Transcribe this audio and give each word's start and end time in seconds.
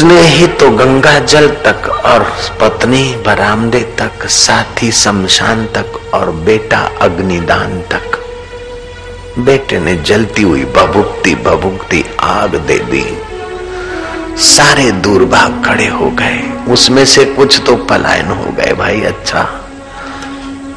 उसने 0.00 0.20
ही 0.20 0.46
तो 0.46 0.70
गंगा 0.70 1.18
जल 1.18 1.48
तक 1.48 1.88
और 2.04 2.22
पत्नी 2.60 3.16
बरामदे 3.26 3.80
तक, 3.80 4.26
साथी 4.26 4.92
शमशान 4.92 5.66
तक 5.66 6.14
और 6.14 6.30
बेटा 6.30 6.78
अग्निदान 7.00 7.80
तक। 7.80 8.18
बेटे 9.38 9.80
ने 9.80 9.94
जलती 9.96 10.42
हुई 10.42 10.64
बबुकती 10.64 11.34
बबुकती 11.34 12.04
आग 12.20 12.54
दे 12.54 12.78
दी। 12.78 13.04
सारे 14.36 14.90
दूर 14.92 15.24
भाग 15.24 15.62
खड़े 15.66 15.86
हो 15.86 16.10
गए। 16.10 16.72
उसमें 16.72 17.04
से 17.04 17.24
कुछ 17.24 17.62
तो 17.66 17.76
पलायन 17.76 18.26
हो 18.26 18.50
गए, 18.52 18.72
भाई 18.72 19.00
अच्छा। 19.00 19.44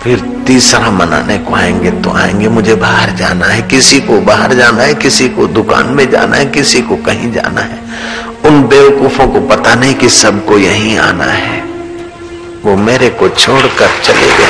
फिर 0.03 0.19
तीसरा 0.47 0.91
मनाने 0.91 1.37
को 1.37 1.55
आएँगे 1.55 1.91
तो 1.91 2.11
आएँगे, 2.11 2.47
मुझे 2.47 2.75
बाहर 2.75 3.09
जाना 3.09 3.45
है, 3.45 3.61
किसी 3.61 3.99
को 3.99 4.21
बाहर 4.21 4.53
जाना 4.53 4.83
है, 4.83 4.93
किसी 4.93 5.29
को 5.29 5.47
दुकान 5.47 5.87
में 5.87 6.11
जाना 6.11 6.37
है, 6.37 6.45
किसी 6.45 6.81
को 6.81 6.95
कहीं 6.95 7.31
जाना 7.31 7.61
है। 7.61 7.83
उन 8.53 8.63
बेवकूफों 8.63 9.27
को 9.27 9.41
पता 9.41 9.75
नहीं 9.75 9.95
कि 9.95 10.09
सबको 10.09 10.57
यहीं 10.57 10.97
आना 10.97 11.23
है। 11.23 11.63
वो 12.65 12.75
मेरे 12.75 13.09
को 13.09 13.29
छोड़कर 13.29 13.89
चले 14.03 14.27
गए। 14.27 14.49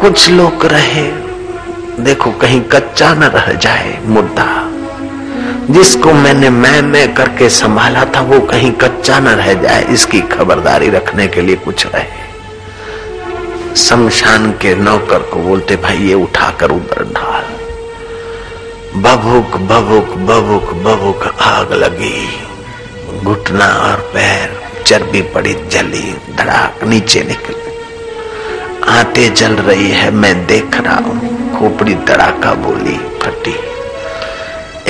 कुछ 0.00 0.30
लोग 0.30 0.66
रहे, 0.66 1.02
देखो 2.02 2.30
कहीं 2.30 2.60
कच्चा 2.60 3.14
न 3.14 3.24
रह 3.24 3.52
जाए 3.52 3.98
मुद्दा। 4.04 4.70
जिसको 5.70 6.12
मैंने 6.12 6.50
मैं 6.50 6.82
मैं 6.82 7.14
करके 7.14 7.48
संभाला 7.48 8.04
था, 8.04 8.20
वो 8.20 8.40
कहीं 8.40 8.72
कच्चा 8.72 9.20
न 9.20 9.28
रह 9.28 9.54
जाए, 9.54 9.84
इसकी 9.84 10.20
खबरदारी 10.20 10.90
रखने 10.90 11.26
के 11.26 11.40
लिए 11.40 11.56
कुछ 11.56 11.86
रहे। 11.86 12.26
शमशान 13.76 14.50
के 14.50 14.74
नौकर 14.74 15.18
को 15.18 15.36
बोलते, 15.36 15.76
भाई, 15.76 15.96
ये 15.96 16.14
उठाकर 16.14 16.70
उधर 16.70 17.12
ढाल। 17.14 17.55
बबुक 18.96 19.56
बबुक 19.60 20.08
बबुक 20.18 20.72
बबुक 20.74 21.42
आग 21.42 21.72
लगी। 21.72 22.28
घुटना 23.24 23.66
और 23.66 23.96
पैर, 24.14 24.62
चर्बी 24.86 25.22
पड़ी, 25.22 25.54
जली, 25.54 26.16
धड़ाक 26.36 26.84
नीचे 26.84 27.22
निकल। 27.22 27.54
आते 28.88 29.28
जल 29.28 29.52
रही 29.52 29.90
है, 29.90 30.10
मैं 30.10 30.46
देख 30.46 30.80
रहा 30.80 30.96
हूँ। 30.96 31.18
खोपड़ी 31.58 31.94
धड़ाका 31.94 32.54
बोली, 32.54 32.96
फटी। 33.22 33.54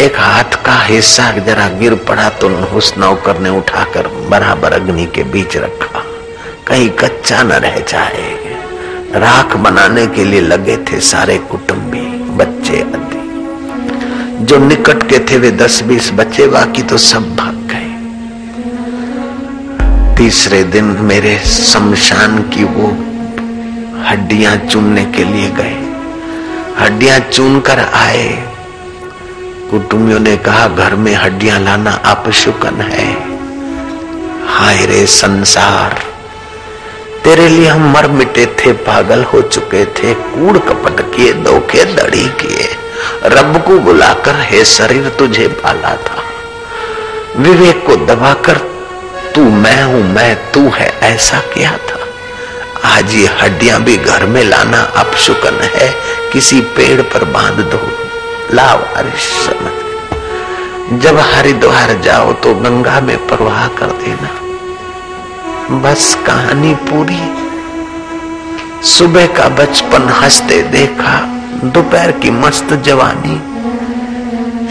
एक 0.02 0.16
हाथ 0.16 0.64
का 0.64 0.74
हिस्सा 0.74 1.30
जरा 1.30 1.68
गिर 1.68 1.94
पड़ा 1.94 2.28
तो 2.28 2.48
उस 2.48 2.94
नौकर 2.98 3.38
ने 3.38 3.50
उठाकर 3.50 4.06
बराबर 4.06 4.72
अग्नि 4.72 5.06
के 5.06 5.22
बीच 5.24 5.56
रखा। 5.56 6.04
कहीं 6.66 6.90
कच्चा 6.90 7.42
न 7.42 7.52
रह 7.52 7.78
जाए। 7.78 8.38
राख 9.14 9.56
बनाने 9.56 10.06
के 10.06 10.24
लिए 10.24 10.40
लगे 10.40 10.76
थे 10.76 11.00
सारे 11.00 11.38
कुटुंबी, 11.38 12.06
बच्चे 12.36 12.80
आदि 12.80 13.15
जो 14.40 14.58
निकट 14.58 15.02
के 15.08 15.18
थे 15.18 15.36
वे 15.38 15.50
दस 15.50 15.82
बीस 15.82 16.10
बच्चे, 16.12 16.46
बाकी 16.46 16.82
तो 16.82 16.96
सब 16.96 17.36
भाग 17.36 17.54
गए। 17.70 17.88
तीसरे 20.16 20.62
दिन 20.64 20.84
मेरे 21.02 21.38
शमशान 21.38 22.38
की 22.48 22.64
वो 22.64 22.88
हड्डियाँ 24.04 24.56
चुनने 24.66 25.04
के 25.06 25.24
लिए 25.24 25.48
गए। 25.50 25.76
हड्डियाँ 26.78 27.18
चुन 27.20 27.60
कर 27.60 27.78
आए। 27.78 28.28
कुटुंबियों 29.70 30.20
ने 30.20 30.36
कहा, 30.36 30.66
घर 30.68 30.94
में 30.94 31.14
हड्डियाँ 31.14 31.58
लाना 31.60 31.92
अपशुकन 32.06 32.80
है। 32.82 33.08
हाय 34.48 34.86
रे 34.86 35.06
संसार, 35.06 35.98
तेरे 37.24 37.48
लिए 37.48 37.68
हम 37.68 37.92
मर 37.92 38.10
मिटे 38.10 38.46
थे, 38.56 38.72
पागल 38.84 39.24
हो 39.24 39.40
चुके 39.42 39.84
थे, 39.84 40.14
कूड़ 40.14 40.58
कपट 40.58 41.00
किए, 41.14 41.32
धोखे, 41.42 41.84
दड़ी 41.94 42.28
किए। 42.40 42.65
रब 43.26 43.64
को 43.66 43.78
बुलाकर, 43.78 44.34
हे 44.36 44.64
शरीर, 44.64 45.08
तुझे 45.08 45.48
पाला 45.48 45.96
था। 45.96 46.22
विवेक 47.36 47.86
को 47.86 47.96
दबाकर, 47.96 48.56
तू 49.34 49.44
मैं 49.44 49.84
हूँ, 49.84 50.12
मैं 50.12 50.52
तू 50.52 50.68
है, 50.68 50.98
ऐसा 51.02 51.38
किया 51.38 51.76
था। 51.76 51.96
आज 52.96 53.14
ये 53.14 53.26
हड्डियाँ 53.26 53.82
भी 53.82 53.96
घर 53.96 54.26
में 54.26 54.44
लाना 54.44 54.80
अपशुकन 54.80 55.60
है, 55.62 55.94
किसी 56.32 56.60
पेड़ 56.60 57.02
पर 57.02 57.24
बाँध 57.24 57.54
दो। 57.54 57.90
लावारिश 58.54 59.22
समझ। 59.22 59.72
जब 61.02 61.18
हरिद्वार 61.18 62.00
जाओ 62.00 62.32
तो 62.32 62.54
गंगा 62.54 63.00
में 63.00 63.26
प्रवाह 63.26 63.68
कर 63.68 63.86
देना। 63.86 64.28
बस 65.78 66.18
कहानी 66.26 66.74
पूरी। 66.74 67.46
सुबह 68.86 69.26
का 69.26 69.48
बचपन 69.48 70.08
हँसते 70.08 70.62
देखा 70.62 71.35
दोपहर 71.64 72.12
की 72.12 72.30
मस्त 72.30 72.72
जवानी। 72.72 73.56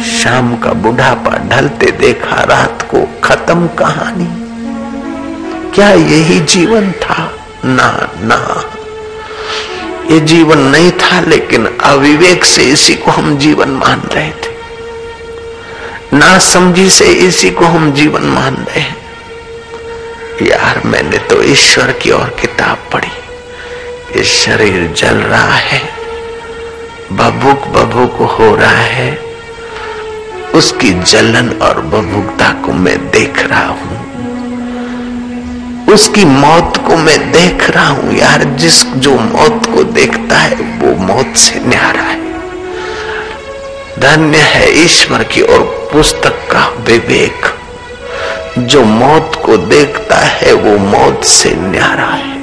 शाम 0.03 0.57
का 0.57 0.73
बुढ़ापा 0.73 1.49
ढलते 1.49 1.91
देखा, 1.91 2.43
रात 2.43 2.87
को 2.93 3.21
खत्म 3.23 3.67
कहानी। 3.67 4.45
क्या 5.75 5.89
यही 5.89 6.39
जीवन 6.39 6.91
था? 6.91 7.33
ना 7.65 8.09
ना। 8.15 8.65
ये 10.11 10.19
जीवन 10.19 10.57
नहीं 10.57 10.91
था, 10.91 11.19
लेकिन 11.19 11.65
अविवेक 11.65 12.45
से 12.45 12.63
इसी 12.63 12.95
को 12.95 13.11
हम 13.11 13.37
जीवन 13.37 13.69
मान 13.69 14.01
रहे 14.13 14.31
थे। 14.31 14.55
ना 16.13 16.37
समझी 16.37 16.89
से 16.89 17.05
इसी 17.05 17.51
को 17.51 17.65
हम 17.65 17.91
जीवन 17.91 18.21
मान 18.21 18.55
रहे 18.55 18.79
हैं। 18.79 18.97
यार, 20.41 20.81
मैंने 20.85 21.17
तो 21.17 21.43
ईश्वर 21.43 21.91
की 21.91 22.11
और 22.11 22.35
किताब 22.41 22.77
पढ़ी। 22.93 23.11
ये 24.17 24.23
शरीर 24.23 24.93
जल 24.97 25.15
रहा 25.15 25.53
है। 25.53 25.94
बबुक 27.11 27.67
बबुक 27.67 28.31
हो 28.31 28.55
रहा 28.55 28.71
है। 28.71 29.19
उसकी 30.55 30.91
जलन 30.91 31.49
और 31.61 31.81
बबुकता 31.81 32.49
को 32.49 32.73
मैं 32.73 33.11
देख 33.11 33.47
रहा 33.47 33.65
हूँ। 33.65 34.05
उसकी 35.93 36.25
मौत 36.25 36.83
को 36.87 36.95
मैं 36.95 37.31
देख 37.31 37.69
रहा 37.69 37.87
हूँ 37.87 38.13
यार। 38.13 38.43
जिस 38.43 38.85
जो 38.85 39.11
मौत 39.11 39.65
को 39.65 39.83
देखता 39.83 40.35
है, 40.35 40.55
वो 40.55 40.95
मौत 40.95 41.35
से 41.35 41.59
न्यारा 41.59 42.01
है। 42.01 42.33
धन्य 43.99 44.37
है 44.37 44.85
ईश्वर 44.85 45.23
की 45.23 45.41
और 45.41 45.89
पुस्तक 45.93 46.47
का 46.51 46.73
विवेक। 46.79 47.45
जो 48.59 48.83
मौत 48.83 49.41
को 49.45 49.57
देखता 49.57 50.15
है, 50.15 50.53
वो 50.53 50.77
मौत 50.77 51.23
से 51.23 51.55
न्यारा 51.55 52.07
है। 52.07 52.34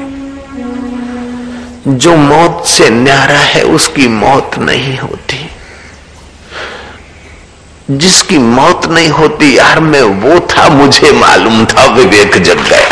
जो 1.88 2.16
मौत 2.16 2.65
से 2.66 2.91
न्यारा 2.91 3.38
है, 3.38 3.62
उसकी 3.62 4.09
मौत 4.09 4.50
नहीं 4.59 4.98
होती। 4.98 5.50
जिसकी 7.91 8.38
मौत 8.38 8.87
नहीं 8.87 9.09
होती, 9.09 9.59
यार 9.59 9.81
मैं 9.81 10.03
वो 10.03 10.41
था, 10.41 10.69
मुझे 10.69 11.12
मालूम 11.12 11.65
था, 11.65 11.87
विवेक 11.87 12.42
जग 12.42 12.60
गया। 12.60 12.88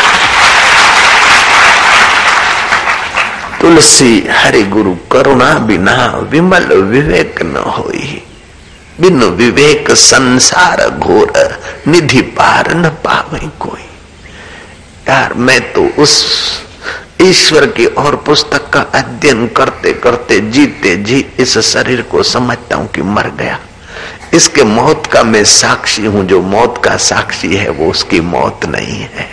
तुलसी, 3.61 4.27
हरि 4.31 4.62
गुरु, 4.62 4.95
करुणा 5.12 5.55
बिना 5.55 6.19
विमल 6.31 6.65
विवेक 6.65 7.43
न 7.43 7.56
होई। 7.56 8.23
बिन 9.00 9.25
विवेक 9.25 9.91
संसार 9.91 10.91
घोर, 10.91 11.61
निधि 11.89 12.21
पार 12.21 12.75
न 12.75 12.89
पावे 12.89 13.49
कोई। 13.61 13.84
यार 15.09 15.34
मैं 15.34 15.73
तो 15.73 16.03
उस 16.03 16.27
ईश्वर 17.20 17.66
की 17.69 17.86
और 17.86 18.16
पुस्तक 18.26 18.69
का 18.72 18.81
अध्ययन 18.94 19.47
करते 19.56 19.92
करते 19.94 20.38
जीते 20.50 20.94
जी 20.98 21.25
इस 21.41 21.58
शरीर 21.66 22.03
को 22.03 22.22
समझता 22.22 22.76
हूँ 22.76 22.88
कि 22.88 23.03
मर 23.03 23.28
गया। 23.38 23.58
इसके 24.34 24.64
मौत 24.64 25.06
का 25.06 25.22
मैं 25.25 25.44
साक्षी 25.44 26.04
हूँ, 26.04 26.25
जो 26.26 26.41
मौत 26.42 26.81
का 26.84 26.97
साक्षी 26.98 27.54
है, 27.54 27.69
वो 27.70 27.91
उसकी 27.91 28.20
मौत 28.22 28.66
नहीं 28.66 29.00
है। 29.14 29.28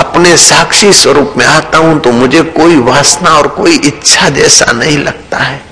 अपने 0.00 0.36
साक्षी 0.36 0.92
स्वरूप 0.92 1.34
में 1.38 1.44
आता 1.46 1.78
हूँ 1.78 1.98
तो 2.00 2.12
मुझे 2.12 2.42
कोई 2.52 2.76
वासना 2.82 3.30
और 3.30 3.48
कोई 3.50 3.76
इच्छा 3.78 4.28
जैसा 4.30 4.72
नहीं 4.72 4.98
लगता 4.98 5.38
है। 5.38 5.62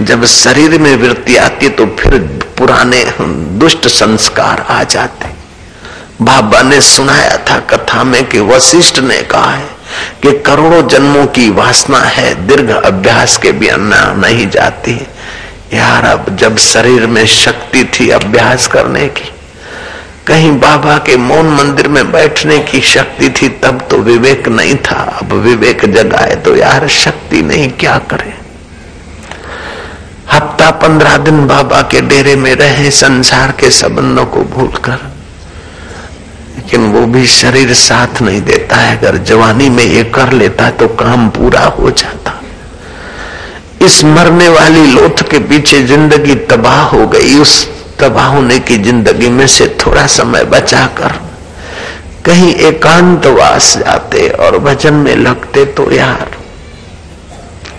जब 0.00 0.24
शरीर 0.24 0.78
में 0.80 0.94
वृत्ति 0.96 1.36
आती 1.36 1.68
तो 1.70 1.86
फिर 1.98 2.18
पुराने 2.58 3.04
दुष्ट 3.58 3.88
संस्कार 3.90 4.60
आ 4.60 4.82
जाते। 4.84 5.34
बाबा 6.22 6.62
ने 6.62 6.80
सुनाया 6.80 7.36
था 7.48 7.58
कथा 7.70 8.04
में 8.04 8.24
कि 8.28 8.40
वशिष्ठ 8.42 8.98
ने 9.00 9.18
कहा 9.24 9.50
है 9.50 9.74
कि 10.22 10.32
करोड़ों 10.38 10.88
जन्मों 10.88 11.26
की 11.26 11.50
वासना 11.50 11.98
है, 11.98 12.46
दीर्घ 12.46 12.70
अभ्यास 12.70 13.36
के 13.36 13.68
अन्ना 13.68 14.12
नहीं 14.12 14.50
जाती। 14.50 15.06
यार, 15.74 16.04
अब 16.04 16.36
जब 16.36 16.56
शरीर 16.56 17.06
में 17.06 17.26
शक्ति 17.26 17.84
थी 17.84 18.10
अभ्यास 18.10 18.66
करने 18.66 19.06
की, 19.08 19.30
कहीं 20.26 20.58
बाबा 20.60 20.98
के 20.98 21.16
मौन 21.16 21.46
मंदिर 21.46 21.88
में 21.88 22.12
बैठने 22.12 22.58
की 22.58 22.80
शक्ति 22.80 23.28
थी, 23.30 23.48
तब 23.48 23.86
तो 23.90 23.98
विवेक 23.98 24.48
नहीं 24.48 24.76
था। 24.76 25.02
अब 25.22 25.32
विवेक 25.32 25.84
जगाए 25.84 26.34
तो 26.34 26.56
यार 26.56 26.88
शक्ति 26.88 27.42
नहीं, 27.42 27.70
क्या 27.70 27.98
करे? 27.98 28.34
हफ़्ता 30.32 30.70
पंद्रह 30.70 31.16
दिन 31.16 31.46
बाबा 31.46 31.82
के 31.82 32.00
डेरे 32.00 32.36
में 32.36 32.54
रहे, 32.54 32.90
संसार 32.90 33.52
के 33.52 33.70
संबंधों 33.70 34.26
को 34.26 34.40
भूलकर। 34.40 35.15
लेकिन 36.56 36.86
वो 36.92 37.06
भी 37.06 37.26
शरीर 37.28 37.72
साथ 37.76 38.22
नहीं 38.22 38.40
देता 38.42 38.76
है। 38.76 38.96
अगर 38.96 39.16
जवानी 39.24 39.68
में 39.70 39.84
ये 39.84 40.02
कर 40.14 40.32
लेता 40.32 40.70
तो 40.72 40.88
काम 40.96 41.28
पूरा 41.30 41.64
हो 41.78 41.90
जाता। 41.92 42.32
इस 43.86 44.02
मरने 44.06 44.48
वाली 44.48 44.86
लोथ 44.86 45.22
के 45.30 45.38
पीछे 45.48 45.82
ज़िंदगी 45.84 46.34
तबाह 46.50 46.80
हो 46.86 47.06
गई। 47.06 47.38
उस 47.40 47.66
तबाह 48.00 48.26
होने 48.26 48.58
की 48.60 48.76
ज़िंदगी 48.78 49.28
में 49.30 49.46
से 49.48 49.66
थोड़ा 49.80 50.06
समय 50.12 50.44
बचाकर 50.46 51.12
कहीं 52.24 52.54
एकांतवास 52.66 53.76
जाते 53.78 54.28
और 54.28 54.58
भजन 54.58 54.94
में 54.96 55.14
लगते 55.16 55.64
तो 55.76 55.90
यार, 55.92 56.30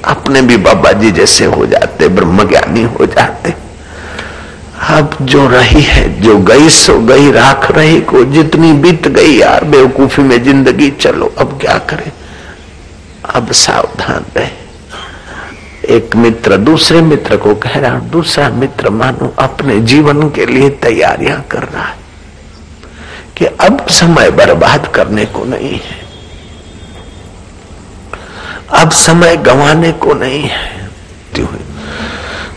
अपने 0.05 0.41
भी 0.41 0.57
बाबा 0.59 0.91
जी 0.93 1.11
जैसे 1.11 1.45
हो 1.47 1.65
जाते 1.65 2.07
ब्रह्म 2.09 2.47
ज्ञानी 2.49 2.83
हो 2.83 3.05
जाते। 3.07 3.53
अब 4.87 5.17
जो 5.21 5.47
रही 5.47 5.81
है, 5.81 6.21
जो 6.21 6.37
गई 6.39 6.69
सो 6.69 6.97
गई, 6.99 7.31
राख 7.31 7.71
रही 7.71 7.99
को 8.01 8.23
जितनी 8.25 8.71
बीत 8.73 9.07
गई, 9.07 9.33
यार 9.33 9.63
बेवकूफ़ी 9.65 10.23
में 10.23 10.43
ज़िंदगी 10.43 10.89
चलो, 10.91 11.33
अब 11.37 11.57
क्या 11.61 11.77
करें? 11.89 12.11
अब 13.25 13.51
सावधान 13.53 14.25
रहे। 14.37 15.95
एक 15.95 16.15
मित्र 16.15 16.57
दूसरे 16.57 17.01
मित्र 17.01 17.37
को 17.37 17.55
कह 17.55 17.77
रहा 17.79 17.99
दूसरा 18.11 18.49
मित्र 18.51 18.89
मानो 18.89 19.33
अपने 19.39 19.79
जीवन 19.81 20.29
के 20.29 20.45
लिए 20.45 20.69
तैयारियाँ 20.79 21.41
कर 21.51 21.63
रहा 21.63 21.83
है, 21.83 21.95
कि 23.37 23.45
अब 23.45 23.85
समय 23.89 24.31
बर्बाद 24.31 24.87
करने 24.95 25.25
को 25.27 25.43
नहीं 25.45 25.73
है। 25.73 26.05
अब 28.73 28.91
समय 28.91 29.37
गंवाने 29.37 29.91
को 29.93 30.13
नहीं 30.13 30.41
है। 30.43 30.75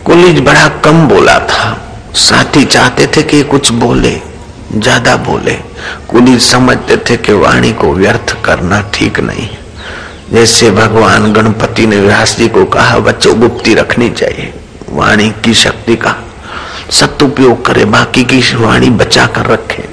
कुलीज 0.05 0.41
बड़ा 0.41 0.69
कम 0.85 1.07
बोला 1.09 1.39
था। 1.41 1.79
साथी 2.15 2.65
चाहते 2.65 3.07
थे 3.07 3.23
कि 3.23 3.43
कुछ 3.43 3.71
बोले, 3.71 4.21
ज़्यादा 4.75 5.17
बोले। 5.17 5.55
कुलीज 6.09 6.43
समझते 6.43 6.97
थे 6.97 7.17
कि 7.17 7.33
वाणी 7.33 7.73
को 7.73 7.93
व्यर्थ 7.93 8.45
करना 8.45 8.91
ठीक 8.95 9.21
नहीं। 9.21 9.49
जैसे 10.33 10.71
भगवान 10.71 11.33
गणपति 11.33 11.87
ने 11.87 12.01
व्यास 12.01 12.37
जी 12.37 12.49
को 12.49 12.65
कहा, 12.65 12.99
बच्चों, 12.99 13.41
गुप्ती 13.41 13.75
रखनी 13.75 14.11
चाहिए 14.11 14.55
वाणी 14.89 15.31
की 15.31 15.55
शक्ति 15.55 15.97
का। 15.97 16.17
सदुपयोग 16.91 17.65
करे, 17.65 17.85
बाकी 17.85 18.25
की 18.25 18.57
वाणी 18.57 18.91
बचा 18.91 19.27
कर 19.27 19.47
रखे। 19.47 19.89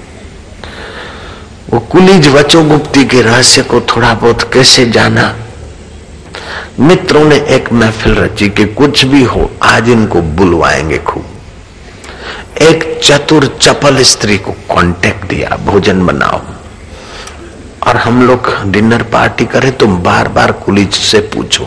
वो 1.73 1.79
कुलीज 1.79 2.27
वचो 2.27 2.63
गुप्ती 2.63 3.05
के 3.05 3.21
रहस्य 3.21 3.61
को 3.61 3.81
थोड़ा 3.81 4.13
बहुत 4.13 4.53
कैसे 4.53 4.85
जाना? 4.85 5.35
मित्रों 6.79 7.25
ने 7.25 7.35
एक 7.35 7.73
महफिल 7.73 8.15
रची 8.15 8.49
कि 8.49 8.65
कुछ 8.65 9.05
भी 9.05 9.23
हो, 9.23 9.51
आज 9.63 9.89
इनको 9.89 10.21
बुलवाएँगे 10.21 10.97
खूब। 10.97 11.25
एक 12.61 12.99
चतुर 13.03 13.57
चपल 13.61 14.01
स्त्री 14.03 14.37
को 14.37 14.51
कांटेक्ट 14.51 15.25
दिया, 15.25 15.49
भोजन 15.65 16.05
बनाओ। 16.05 16.41
और 17.87 17.97
हम 17.97 18.27
लोग 18.27 18.63
डिनर 18.63 19.03
पार्टी 19.03 19.45
करें 19.45 19.77
तुम 19.77 19.97
बार 19.97 20.27
बार 20.27 20.51
कुलीज 20.51 20.93
से 20.93 21.19
पूछो, 21.19 21.65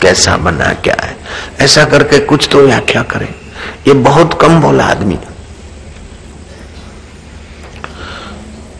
कैसा 0.00 0.36
बना, 0.36 0.72
क्या 0.72 0.96
है? 1.02 1.16
ऐसा 1.60 1.84
करके 1.84 2.18
कुछ 2.18 2.48
तो 2.52 2.60
व्याख्या 2.60 3.02
करें। 3.02 3.34
ये 3.86 3.92
बहुत 3.92 4.38
कम 4.40 4.60
बोला 4.60 4.84
आदमी। 4.84 5.18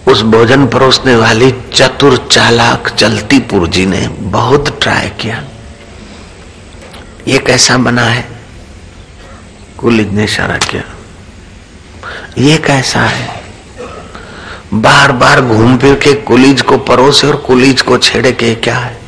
उस 0.08 0.22
भोजन 0.22 0.66
परोसने 0.66 1.16
वाली 1.16 1.50
चतुर 1.74 2.28
चालाक 2.32 2.88
चलती 2.88 3.38
पुरजी 3.38 3.86
ने 3.86 4.08
बहुत 4.08 4.78
ट्राई 4.82 5.08
किया। 5.08 5.44
ये 7.28 7.38
कैसा 7.38 7.76
बना 7.76 8.02
है? 8.02 8.24
कुलिज 9.78 10.12
ने 10.12 10.24
इशारा 10.24 10.58
किया। 10.58 10.82
ये 12.38 12.56
कैसा 12.58 13.00
है? 13.00 13.42
बार 14.74 15.12
बार 15.12 15.40
घूम 15.40 15.76
फिर 15.78 15.94
के 15.94 16.12
कुलीज 16.22 16.62
को 16.62 16.78
परोसे 16.78 17.26
और 17.26 17.36
कुलीज 17.36 17.82
को 17.82 17.98
छेड़े 17.98 18.32
के 18.32 18.54
क्या 18.54 18.76
है? 18.76 18.98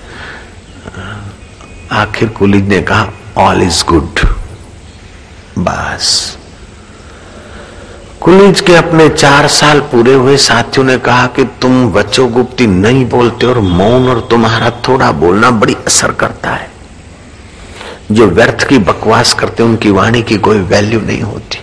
आखिर 1.92 2.28
कुलीज 2.28 2.68
ने 2.68 2.80
कहा 2.82 3.08
ऑल 3.38 3.62
इज़ 3.62 3.84
गुड 3.84 4.20
बस। 5.58 6.38
कुलीज 8.20 8.60
के 8.60 8.74
अपने 8.74 9.08
चार 9.08 9.48
साल 9.48 9.80
पूरे 9.80 10.14
हुए 10.14 10.36
साथियों 10.36 10.86
ने 10.86 10.98
कहा 10.98 11.26
कि 11.26 11.44
तुम 11.62 11.92
बच्चों 11.92 12.30
गुप्ती 12.32 12.66
नहीं 12.66 13.04
बोलते 13.08 13.46
और 13.46 13.58
मौन 13.58 14.08
और 14.08 14.20
तुम्हारा 14.30 14.70
थोड़ा 14.88 15.12
बोलना 15.12 15.50
बड़ी 15.50 15.76
असर 15.86 16.12
करता 16.12 16.50
है। 16.50 16.70
जो 18.12 18.26
व्यर्थ 18.26 18.68
की 18.68 18.78
बकवास 18.78 19.34
करते 19.34 19.62
उनकी 19.62 19.90
वाणी 19.90 20.22
की 20.22 20.36
कोई 20.38 20.58
वैल्यू 20.58 21.00
नहीं 21.00 21.22
होती। 21.22 21.58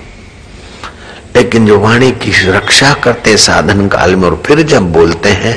लेकिन 1.54 1.68
जो 1.68 1.78
वाणी 1.80 2.10
की 2.18 2.32
रक्षा 2.50 2.94
करते 3.04 3.36
साधन 3.38 3.88
काल 3.88 4.16
में 4.16 4.24
और 4.26 4.36
फिर 4.46 4.62
जब 4.68 4.92
बोलते 4.94 5.30
हैं 5.32 5.54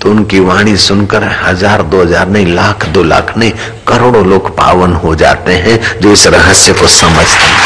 तो 0.00 0.10
उनकी 0.10 0.40
वाणी 0.40 0.76
सुनकर 0.76 1.24
हज़ार, 1.40 1.82
दो 1.84 2.00
हज़ार 2.02 2.28
नहीं, 2.28 2.46
लाख, 2.54 2.86
दो 2.88 3.02
लाख 3.02 3.36
नहीं, 3.36 3.50
करोड़ों 3.88 4.24
लोग 4.26 4.48
पावन 4.56 4.92
हो 4.94 5.14
जाते 5.14 5.52
हैं 5.58 6.00
जो 6.00 6.12
इस 6.12 6.26
रहस्य 6.26 6.72
को 6.72 6.86
समझते 6.88 7.46
हैं। 7.46 7.62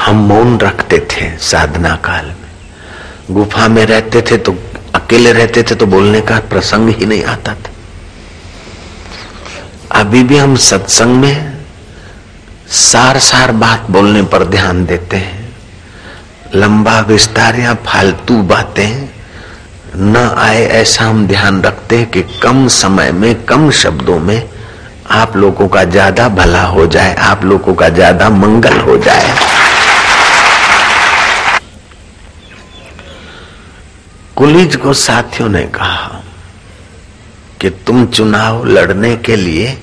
हम 0.00 0.26
मौन 0.28 0.58
रखते 0.60 0.98
थे 1.12 1.30
साधना 1.44 1.94
काल 2.04 2.24
में। 2.26 2.50
गुफा 3.30 3.68
में 3.68 3.84
रहते 3.86 4.22
थे 4.30 4.36
तो 4.38 4.56
अकेले 4.94 5.32
रहते 5.34 5.62
थे 5.62 5.74
तो 5.74 5.86
बोलने 5.86 6.20
का 6.22 6.38
प्रसंग 6.50 6.88
ही 6.90 7.06
नहीं 7.06 7.24
आता 7.28 7.54
था। 7.54 7.72
अभी 10.00 10.22
भी 10.22 10.36
हम 10.38 10.56
सत्संग 10.64 11.12
में 11.16 11.53
सार 12.74 13.18
सार 13.20 13.50
बात 13.52 13.90
बोलने 13.90 14.22
पर 14.22 14.44
ध्यान 14.44 14.84
देते 14.86 15.16
हैं। 15.16 15.42
लंबा 16.54 16.98
विस्तार 17.00 17.58
या 17.60 17.74
फालतू 17.86 18.36
बातें, 18.42 19.08
न 19.96 20.16
आए 20.38 20.64
ऐसा 20.72 21.04
हम 21.04 21.26
ध्यान 21.26 21.62
रखते 21.62 21.98
हैं 21.98 22.10
कि 22.10 22.22
कम 22.42 22.66
समय 22.68 23.12
में, 23.12 23.44
कम 23.44 23.70
शब्दों 23.72 24.18
में 24.18 24.50
आप 25.12 25.36
लोगों 25.36 25.68
का 25.68 25.84
ज़्यादा 25.84 26.28
भला 26.30 26.62
हो 26.64 26.86
जाए, 26.86 27.14
आप 27.14 27.44
लोगों 27.44 27.74
का 27.74 27.88
ज़्यादा 27.90 28.30
मंगल 28.30 28.80
हो 28.80 28.96
जाए। 28.98 29.32
कुलीज 34.36 34.76
को 34.76 34.92
साथियों 34.94 35.48
ने 35.48 35.62
कहा 35.70 36.22
कि 37.60 37.70
तुम 37.86 38.06
चुनाव 38.06 38.64
लड़ने 38.66 39.16
के 39.16 39.36
लिए 39.36 39.76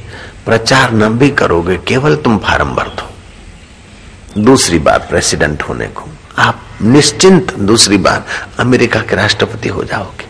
प्रचार 0.45 0.91
न 0.93 1.09
भी 1.17 1.29
करोगे, 1.31 1.77
केवल 1.77 2.15
तुम 2.15 2.37
फार्म 2.39 2.75
भर 2.75 2.87
दो। 2.89 4.41
दूसरी 4.41 4.79
बार 4.79 4.99
प्रेसिडेंट 5.09 5.63
होने 5.63 5.87
को। 5.87 6.09
आप 6.39 6.61
निश्चिंत 6.81 7.53
दूसरी 7.61 7.97
बार 7.99 8.25
अमेरिका 8.59 8.99
के 9.01 9.15
राष्ट्रपति 9.15 9.69
हो 9.69 9.83
जाओगे। 9.83 10.29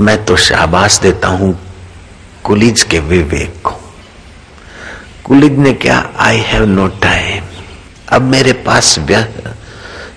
मैं 0.00 0.24
तो 0.24 0.36
शाबाश 0.38 0.98
देता 1.00 1.28
हूँ 1.28 1.58
कुलीज 2.44 2.82
के 2.82 2.98
विवेक 3.00 3.60
को। 3.64 3.80
कुलीज 5.24 5.58
ने 5.58 5.72
क्या 5.74 5.98
आई 6.20 6.38
हैव 6.46 6.64
नो 6.66 6.86
टाइम 7.02 7.44
अब 8.08 8.22
मेरे 8.22 8.52
पास 8.66 8.98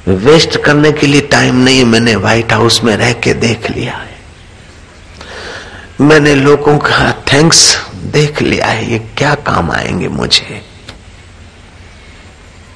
वेस्ट 0.07 0.57
करने 0.57 0.91
के 0.91 1.07
लिए 1.07 1.21
टाइम 1.31 1.55
नहीं 1.55 1.83
मैंने 1.85 2.15
व्हाइट 2.15 2.53
हाउस 2.53 2.83
में 2.83 2.95
रह 2.97 3.13
के 3.13 3.33
देख 3.35 3.69
लिया 3.71 3.93
है। 3.93 4.17
मैंने 6.01 6.35
लोगों 6.35 6.77
का 6.79 7.11
थैंक्स 7.31 7.61
देख 8.11 8.41
लिया 8.41 8.65
है 8.65 8.91
ये 8.91 8.99
क्या 9.17 9.33
काम 9.35 9.71
आएँगे 9.71 10.07
मुझे? 10.07 10.61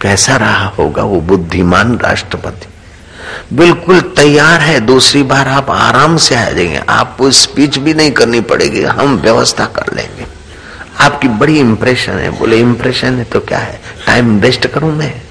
कैसा 0.01 0.35
रहा 0.35 0.67
होगा 0.67 1.03
वो 1.03 1.19
बुद्धिमान 1.21 1.97
राष्ट्रपति? 1.97 2.67
बिल्कुल 3.55 3.99
तैयार 4.01 4.61
है, 4.61 4.79
दूसरी 4.79 5.23
बार 5.23 5.47
आप 5.47 5.69
आराम 5.69 6.17
से 6.17 6.35
आ 6.35 6.49
जाएँगे। 6.49 6.81
आपको 6.89 7.31
स्पीच 7.31 7.77
भी 7.77 7.93
नहीं 7.93 8.11
करनी 8.11 8.41
पड़ेगी, 8.41 8.81
हम 8.81 9.15
व्यवस्था 9.17 9.65
कर 9.65 9.93
लेंगे। 9.95 10.25
आपकी 10.99 11.27
बड़ी 11.27 11.59
इंप्रेशन 11.59 12.13
है, 12.13 12.29
बोले 12.29 12.59
इंप्रेशन 12.59 13.17
है 13.17 13.23
तो 13.23 13.39
क्या 13.39 13.59
है? 13.59 13.81
टाइम 14.05 14.39
वेस्ट 14.39 14.67
करूँ 14.67 14.95
मैं? 14.95 15.21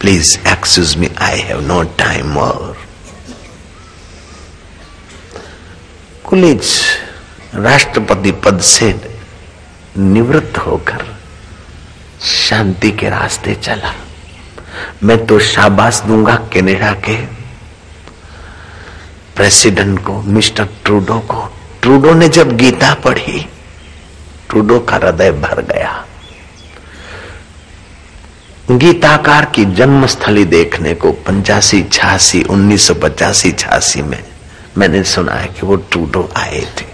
Please 0.00 0.38
excuse 0.48 0.96
me 0.96 1.10
I 1.18 1.40
have 1.40 1.60
no 1.60 1.82
time 1.82 2.36
और 2.38 2.76
कुलिज 6.24 6.70
राष्ट्रपति 7.54 8.32
पद 8.32 8.60
से 8.60 9.00
निवृत्त 9.98 10.58
होकर 10.58 11.18
शांति 12.22 12.90
के 12.90 13.08
रास्ते 13.08 13.54
चला। 13.54 13.94
मैं 15.02 15.26
तो 15.26 15.38
शाबाश 15.38 16.00
दूँगा 16.00 16.34
कनाडा 16.34 16.92
के 16.92 17.16
प्रेसिडेंट 19.36 20.04
को, 20.04 20.22
मिस्टर 20.22 20.68
ट्रूडो 20.84 21.18
को। 21.18 21.58
ट्रूडो 21.82 22.14
ने 22.14 22.28
जब 22.28 22.56
गीता 22.56 22.94
पढ़ी, 22.94 23.46
ट्रूडो 24.48 24.78
का 24.78 24.96
हृदय 24.96 25.32
भर 25.32 25.60
गया। 25.62 26.04
गीताकार 28.70 29.44
की 29.44 29.64
जन्मस्थली 29.64 30.44
देखने 30.44 30.94
को 30.94 31.12
पंचासी, 31.12 31.82
छियासी, 31.82 32.42
उन्नीस 32.42 32.86
सौ 32.86 32.94
पचासी, 32.94 33.52
छियासी 33.52 34.02
में 34.02 34.24
मैंने 34.78 35.04
सुना 35.04 35.32
है 35.32 35.46
कि 35.46 35.66
वो 35.66 35.76
ट्रूडो 35.76 36.28
आए 36.36 36.60
थे। 36.60 36.93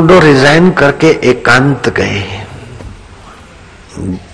ट्रूडो 0.00 0.20
रिजाइन 0.20 0.70
करके 0.70 1.06
एकांत 1.06 1.88
गए 1.88 2.46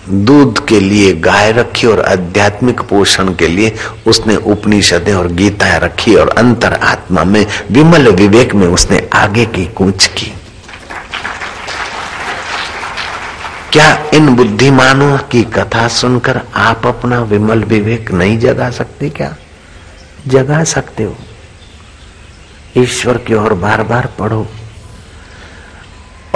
दूध 0.09 0.67
के 0.67 0.81
लिए, 0.81 1.13
गाय 1.13 1.53
रखी 1.53 1.87
और 1.87 2.01
आध्यात्मिक 2.01 2.81
पोषण 2.81 3.35
के 3.35 3.49
लिए 3.49 3.75
उसने 4.07 4.37
उपनिषदें 4.37 5.15
और 5.15 5.27
गीताएँ 5.27 5.81
रखी 5.81 6.15
और 6.15 6.29
अंतर 6.29 6.73
आत्मा 6.73 7.25
में, 7.25 7.47
विमल 7.71 8.09
विवेक 8.09 8.55
में 8.55 8.67
उसने 8.67 9.11
आगे 9.15 9.47
की 9.47 9.67
कूच 9.67 10.07
की। 10.07 10.33
क्या 13.73 14.11
इन 14.15 14.29
बुद्धिमानों 14.29 15.19
की 15.19 15.43
कथा 15.43 15.89
सुनकर 15.89 16.41
आप 16.57 16.87
अपना 16.87 17.21
विमल 17.21 17.65
विवेक 17.65 18.13
नहीं 18.13 18.39
जगा 18.39 18.71
सकते 18.71 19.11
क्या? 19.11 19.35
जगा 20.27 20.65
सकते 20.65 21.03
हो। 21.03 21.17
ईश्वर 22.77 23.19
की 23.19 23.35
ओर 23.35 23.55
बार 23.55 23.83
बार 23.83 24.09
पढ़ो। 24.19 24.47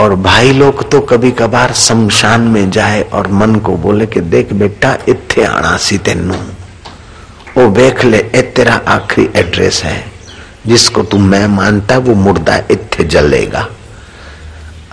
और 0.01 0.15
भाई 0.15 0.53
लोग 0.53 0.91
तो 0.91 1.01
कभी 1.01 1.31
कभार 1.31 1.73
शमशान 1.73 2.41
में 2.41 2.71
जाए 2.71 3.03
और 3.03 3.29
मन 3.29 3.55
को 3.55 3.77
बोले 3.77 4.07
कि 4.07 4.21
देख 4.21 4.53
बेटा 4.53 4.99
इतने 5.09 5.45
आना 5.45 5.77
सी 5.77 5.99
तेन। 5.99 6.31
वो 7.57 7.71
देख 7.71 8.05
ले, 8.05 8.19
ए 8.19 8.43
तेरा 8.57 8.81
आखिरी 8.89 9.29
एड्रेस 9.37 9.83
है। 9.85 10.05
जिसको 10.67 11.03
तू 11.03 11.19
मैं 11.19 11.47
मानता, 11.47 11.99
वो 11.99 12.15
मुर्दा 12.15 12.57
इतने 12.71 13.05
जलेगा। 13.05 13.69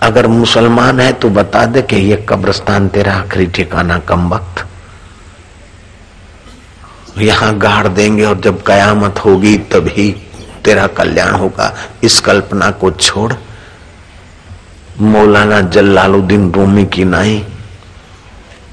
अगर 0.00 0.26
मुसलमान 0.26 1.00
है 1.00 1.12
तो 1.12 1.30
बता 1.30 1.64
दे 1.66 1.82
कि 1.82 1.96
ये 1.96 2.26
कब्रस्तान 2.28 2.88
तेरा 2.88 3.14
आखिरी 3.14 3.46
ठिकाना 3.46 3.98
कम 3.98 4.28
वक्त। 4.28 4.66
यहाँ 7.18 7.58
गाड़ 7.58 7.88
देंगे 7.88 8.24
और 8.24 8.40
जब 8.40 8.62
कयामत 8.62 9.18
होगी 9.18 9.58
तभी 9.58 10.10
तेरा 10.64 10.86
कल्याण 10.86 11.34
होगा। 11.34 11.76
इस 12.02 12.20
कल्पना 12.20 12.70
को 12.70 12.90
छोड़ 12.90 13.32
मौलाना 15.00 15.60
जल्लालुद्दीन 15.60 16.50
रूमी 16.52 16.84
की 16.84 17.04
नाई 17.04 17.42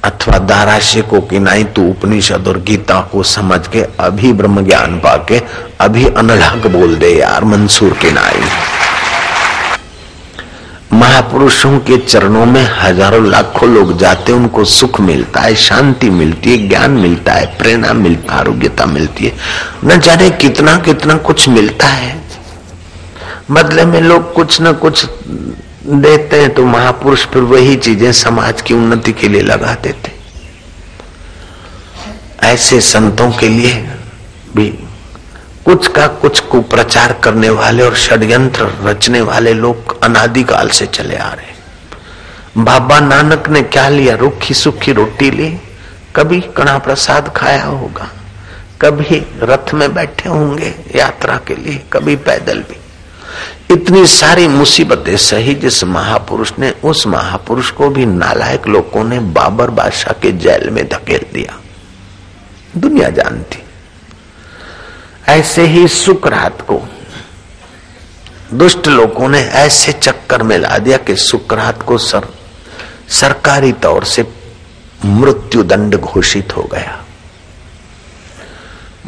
अथवा 0.04 0.38
दाराशे 0.38 1.02
को 1.02 1.20
की 1.22 1.40
नाई 1.40 1.64
तू 1.64 1.90
उपनिषद 1.90 2.48
और 2.48 2.58
गीता 2.60 3.00
को 3.12 3.24
समझ 3.24 3.68
के 3.68 3.82
अभी 4.00 4.34
ब्रह्म 4.34 4.66
ज्ञान 4.66 4.98
पाके 5.00 5.42
अभी 5.82 6.08
अनलहक 6.08 6.68
बोल 6.68 6.96
दे 6.96 7.10
यार 7.20 7.44
मंसूर 7.44 7.94
की 7.94 8.12
नाई। 8.12 8.42
महापुरुषों 10.94 11.80
के 11.80 11.98
चरणों 11.98 12.46
में 12.46 12.64
हज़ारों 12.82 13.26
लाखों 13.26 13.70
लोग 13.70 13.98
जाते 13.98 14.32
उनको 14.32 14.64
सुख 14.66 15.02
मिलता 15.02 15.42
है, 15.42 15.56
शांति 15.56 16.10
मिलती 16.10 16.52
है, 16.52 16.68
ज्ञान 16.68 16.92
मिलता 16.92 17.34
है, 17.34 17.46
प्रेरणा 17.58 17.94
मिलता 17.94 18.34
है, 18.34 18.40
आरोग्यता 18.40 18.86
मिलती 18.86 19.26
है। 19.26 19.34
न 19.86 20.00
जाने 20.00 20.30
कितना 20.30 20.78
कितना 20.78 21.16
कुछ 21.18 21.50
मिलता 21.50 21.88
है। 21.88 22.24
बदले 23.52 23.86
में 23.86 24.02
लोग 24.02 24.34
कुछ 24.34 24.62
न 24.62 24.72
कुछ 24.74 25.06
देते 25.86 26.40
हैं 26.42 26.54
तो 26.54 26.66
महापुरुष 26.66 27.26
फिर 27.26 27.42
वही 27.42 27.76
चीज़ें 27.76 28.12
समाज 28.12 28.62
की 28.62 28.74
उन्नति 28.74 29.12
के 29.12 29.28
लिए 29.28 29.42
लगा 29.42 29.74
देते 29.74 30.14
ऐसे 32.44 32.80
संतों 32.82 33.32
के 33.32 33.50
लिए 33.50 33.74
भी 34.56 34.68
कुछ 35.66 35.88
का 35.88 36.08
कुछ 36.08 36.40
कुप्रचार 36.40 37.14
करने 37.24 37.50
वाले 37.50 37.84
और 37.84 37.96
षड्यंत्र 37.96 38.70
रचने 38.84 39.22
वाले 39.22 39.54
लोग 39.54 40.04
अनादिकाल 40.04 40.70
से 40.70 40.86
चले 40.86 41.16
आ 41.16 41.30
रहे 41.30 41.54
बाबा 42.64 43.00
नानक 43.00 43.50
ने 43.50 43.62
क्या 43.62 43.88
लिया? 43.90 44.16
रुखी 44.16 44.54
सुखी 44.54 44.92
रोटी 44.94 45.32
ली। 45.32 45.50
कभी 46.16 46.40
कणा 46.58 46.78
प्रसाद 46.78 47.34
खाया 47.36 47.64
होगा। 47.64 48.08
कभी 48.82 49.22
रथ 49.44 49.74
में 49.74 49.94
बैठे 49.94 50.30
होंगे 50.30 50.74
यात्रा 50.96 51.38
के 51.38 51.56
लिए, 51.56 51.82
कभी 51.94 52.16
पैदल 52.16 52.60
भी। 52.60 52.80
इतनी 53.72 54.08
सारी 54.08 54.48
मुसीबतें 54.48 55.18
सही 55.18 55.56
जिस 55.56 55.84
महापुरुष 55.84 56.52
ने, 56.60 56.72
उस 56.72 57.08
महापुरुष 57.08 57.72
को 57.72 57.90
भी 57.90 58.06
नालायक 58.06 58.68
लोगों 58.68 59.04
ने 59.04 59.20
बाबर 59.20 59.70
बादशाह 59.70 60.14
के 60.22 60.32
जेल 60.32 60.70
में 60.70 60.90
धकेल 60.90 61.26
दिया। 61.34 61.60
दुनिया 62.78 63.10
जानती। 63.10 63.64
ऐसे 65.28 65.68
ही 65.68 65.88
सुकरात 65.88 66.62
को 66.62 66.82
दुष्ट 68.54 68.88
लोगों 68.88 69.30
ने 69.30 69.42
ऐसे 69.42 69.92
चक्कर 69.92 70.44
में 70.44 70.58
ला 70.58 70.78
दिया 70.78 70.98
कि 70.98 71.16
सुकरात 71.16 71.84
को 71.84 71.98
सर, 71.98 72.28
सरकारी 73.10 73.72
तौर 73.72 74.04
से 74.04 74.28
मृत्यु 75.06 75.64
दंड 75.64 75.96
घोषित 75.96 76.58
हो 76.58 76.64
गया। 76.64 77.06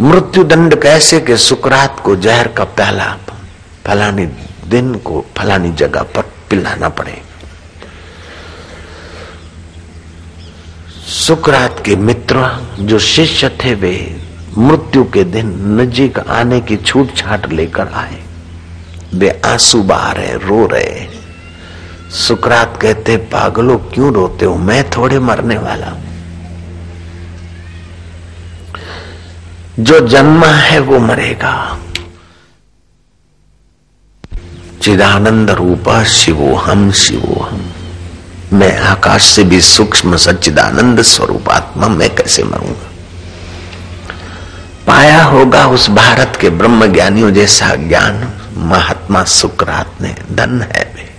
मृत्यु 0.02 0.44
दंड 0.44 0.82
कैसे 0.82 1.20
कि 1.20 1.38
सुकरात 1.38 2.00
को 2.00 2.16
जहर 2.16 2.48
का 2.48 2.64
पहला 2.64 3.18
फलानी 3.88 4.26
दिन 4.68 4.96
को 4.96 5.26
फलानी 5.38 5.72
जगह 5.72 6.04
पर 6.04 6.22
पिलाना 6.22 6.90
पड़े। 6.90 7.22
सुकरात 11.08 11.84
के 11.86 11.96
मित्र, 11.96 12.68
जो 12.80 13.00
शिष्य 13.00 13.50
थे 13.50 13.74
वे 13.74 14.22
मृत्यु 14.58 15.04
के 15.04 15.24
दिन 15.24 15.80
नजीक 15.82 16.20
आने 16.20 16.62
की 16.62 16.78
छूट 16.78 17.16
छाट 17.16 17.52
लेकर 17.52 17.88
आए। 17.88 18.24
वे 19.14 19.42
आँसू 19.46 19.84
बहा 19.84 20.12
रहे, 20.12 20.38
रो 20.38 20.68
रहे। 20.68 21.08
सुकरात 22.12 22.80
कहते, 22.82 23.18
पागलो, 23.18 23.78
क्यों 23.78 24.14
रोते 24.14 24.46
हो? 24.46 24.56
मैं 24.56 24.90
थोड़े 24.90 25.20
मरने 25.20 25.58
वाला 25.58 25.88
हूँ। 25.88 26.08
जो 29.80 30.08
जन्मा 30.08 30.48
है 30.48 30.80
वो 30.80 31.00
मरेगा। 31.00 31.80
चिदानंद 34.88 35.50
रूपा 35.50 36.04
शिवो 36.04 36.56
हम 36.56 36.92
शिवो 36.92 37.44
हम 37.44 37.72
मैं 38.54 38.80
आकाश 38.80 39.24
से 39.26 39.44
भी 39.44 39.62
सूक्ष्म 39.62 40.18
सच्चिदानंद 40.18 41.02
स्वरूप 41.02 41.50
आत्मा 41.50 41.88
मैं 41.88 42.16
कैसे 42.16 42.44
मरूँगा? 42.44 42.92
पाया 44.88 45.24
होगा 45.24 45.68
उस 45.68 45.90
भारत 45.90 46.38
के 46.42 46.50
ब्रह्म 46.50 46.94
ज्ञानियों 46.94 47.32
जैसा 47.32 47.76
ज्ञान, 47.76 48.42
महात्मा 48.58 49.24
सुकरात 49.24 50.02
ने, 50.02 50.16
धन 50.32 50.62
है 50.62 50.92
वे। 50.96 51.14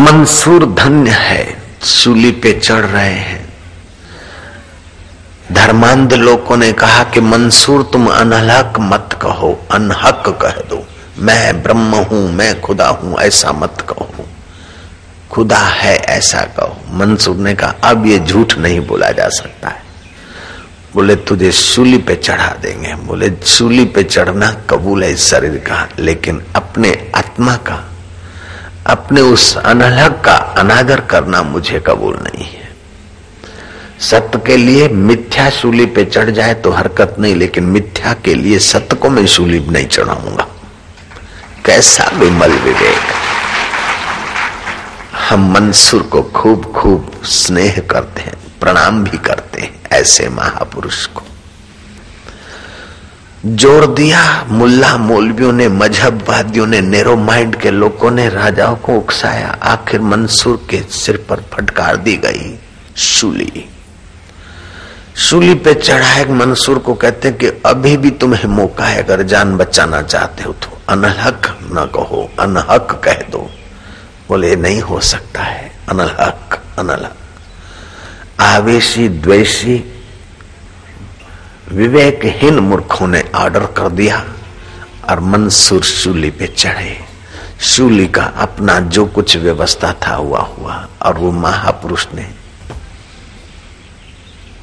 मंसूर 0.00 0.74
धन्य 0.74 1.10
है, 1.10 1.62
सूली 1.82 2.30
पे 2.30 2.60
चढ़ 2.64 2.84
रहे 2.84 3.14
हैं। 3.14 3.45
धर्मांध 5.52 6.12
लोगों 6.12 6.56
ने 6.56 6.72
कहा 6.72 7.02
कि 7.04 7.20
मंसूर, 7.20 7.82
तुम 7.82 8.06
अनहक 8.06 8.74
मत 8.80 9.18
कहो, 9.22 9.66
अनहक 9.70 10.38
कह 10.42 10.60
दो। 10.70 10.86
मैं 11.18 11.62
ब्रह्म 11.62 11.94
हूँ, 11.94 12.32
मैं 12.32 12.60
खुदा 12.60 12.88
हूँ, 12.88 13.18
ऐसा 13.18 13.52
मत 13.52 13.76
कहो। 13.80 14.28
खुदा 15.30 15.58
है, 15.58 15.96
ऐसा 15.96 16.40
कहो। 16.40 16.76
मंसूर 16.90 17.36
ने 17.36 17.54
कहा, 17.54 17.74
अब 17.84 18.06
ये 18.06 18.18
झूठ 18.18 18.58
नहीं 18.58 18.80
बोला 18.80 19.10
जा 19.10 19.28
सकता 19.28 19.68
है। 19.68 19.82
बोले, 20.94 21.16
तुझे 21.16 21.52
सूली 21.52 21.98
पे 21.98 22.14
चढ़ा 22.14 22.54
देंगे 22.62 22.94
बोले, 22.94 23.30
सूली 23.44 23.84
पे 23.84 24.02
चढ़ना 24.02 24.50
कबूल 24.70 25.04
है 25.04 25.12
इस 25.12 25.30
शरीर 25.30 25.56
का, 25.56 25.88
लेकिन 25.98 26.42
अपने 26.56 27.10
आत्मा 27.14 27.56
का, 27.56 27.84
अपने 28.86 29.20
उस 29.20 29.56
अनलग 29.56 30.22
का 30.22 30.34
अनादर 30.34 31.00
करना 31.00 31.42
मुझे 31.42 31.84
कबूल 31.86 32.14
नहीं 32.14 32.44
है। 32.44 32.55
सत्य 34.00 34.38
के 34.46 34.56
लिए 34.56 34.88
मिथ्या 34.88 35.48
सूली 35.50 35.84
पे 35.86 36.04
चढ़ 36.04 36.30
जाए 36.30 36.54
तो 36.54 36.70
हरकत 36.70 37.14
नहीं, 37.18 37.34
लेकिन 37.34 37.64
मिथ्या 37.64 38.12
के 38.24 38.34
लिए 38.34 38.58
सत्य 38.58 38.96
को 38.96 39.10
मैं 39.10 39.26
सूली 39.26 39.58
नहीं 39.60 39.86
चढ़ाऊँगा। 39.86 40.46
कैसा 41.64 42.10
विमल 42.14 42.52
विवेक। 42.54 43.14
हम 45.28 45.50
मंसूर 45.52 46.02
को 46.02 46.22
खूब 46.34 46.72
खूब 46.72 47.10
स्नेह 47.24 47.80
करते 47.90 48.22
हैं, 48.22 48.34
प्रणाम 48.60 49.02
भी 49.04 49.18
करते 49.18 49.60
हैं, 49.60 49.80
ऐसे 49.92 50.28
महापुरुष 50.28 51.04
को। 51.06 51.22
ज़ोर 53.46 53.86
दिया, 53.86 54.44
मुल्ला 54.50 54.96
मौलवियों 54.98 55.52
ने, 55.52 55.68
मजहबवादियों 55.68 56.66
ने, 56.66 56.80
नेरो 56.80 57.16
माइंड 57.16 57.56
के 57.56 57.70
लोगों 57.70 58.10
ने, 58.10 58.28
राजाओं 58.28 58.76
को 58.76 58.96
उकसाया। 58.96 59.48
आखिर 59.64 60.00
मंसूर 60.02 60.66
के 60.70 60.82
सिर 60.92 61.24
पर 61.28 61.42
फटकार 61.52 61.96
दी 61.96 62.16
गई 62.16 62.58
शूली 62.96 63.64
शूली 65.16 65.54
पे 65.54 65.74
चढ़ाए 65.74 66.24
मंसूर 66.24 66.78
को 66.78 66.94
कहते 66.94 67.28
हैं 67.28 67.36
कि 67.38 67.46
अभी 67.46 67.96
भी 67.96 68.10
तुम्हें 68.10 68.44
मौका 68.44 68.84
है, 68.84 69.02
अगर 69.02 69.22
जान 69.22 69.56
बचाना 69.56 70.02
चाहते 70.02 70.42
हो 70.42 70.52
तो। 70.52 70.78
अनहक 70.88 71.58
न 71.62 71.90
कहो, 71.94 72.30
अनहक 72.40 73.02
कह 73.04 73.14
दो। 73.14 73.50
बोले, 74.28 74.56
नहीं 74.56 74.80
हो 74.80 75.00
सकता 75.00 75.42
है। 75.42 75.72
अनहक 75.88 76.62
अनहक 76.78 77.16
आवेशी, 78.40 79.08
द्वेषी, 79.08 79.92
विवेकहीन 81.72 82.58
मूर्खों 82.58 83.06
ने 83.06 83.30
ऑर्डर 83.34 83.60
कर 83.60 83.88
दिया 83.88 84.24
और 85.10 85.20
मंसूर 85.20 85.82
शूली 85.82 86.30
पे 86.30 86.46
चढ़े। 86.46 86.96
शूली 87.60 88.06
का 88.06 88.22
अपना 88.22 88.80
जो 88.80 89.06
कुछ 89.06 89.36
व्यवस्था 89.36 89.92
था, 89.92 90.14
हुआ 90.14 90.40
हुआ, 90.40 90.88
और 91.02 91.18
वो 91.18 91.30
महापुरुष 91.32 92.06
ने 92.14 92.45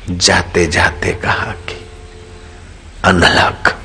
जाते 0.10 0.68
जाते 0.68 1.12
कहा 1.14 1.46
कि, 1.46 1.90
अनलक, 3.06 3.78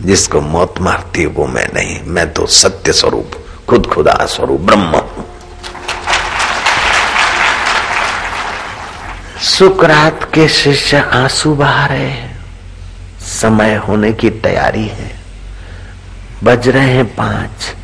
जिसको 0.00 0.40
मौत 0.40 0.74
मारती 0.80 1.26
वो 1.26 1.46
मैं 1.46 1.68
नहीं, 1.74 2.02
मैं 2.02 2.32
तो 2.32 2.46
सत्य 2.46 2.92
स्वरूप, 2.92 3.30
खुद 3.68 3.86
खुदा 3.86 4.26
स्वरूप, 4.26 4.60
ब्रह्म 4.60 4.82
हूँ। 4.82 5.26
सुकरात 9.42 10.30
के 10.34 10.48
शिष्य 10.48 10.96
आँसू 10.96 11.54
बहा 11.54 11.86
रहे 11.86 12.10
हैं। 12.10 12.40
समय 13.20 13.74
होने 13.74 14.12
की 14.12 14.30
तैयारी 14.30 14.86
है। 14.86 15.16
बज 16.44 16.68
रहे 16.68 16.90
हैं 16.90 17.16
पाँच। 17.16 17.74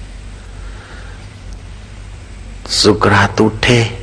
सुकरात 2.70 3.40
उठे। 3.40 4.01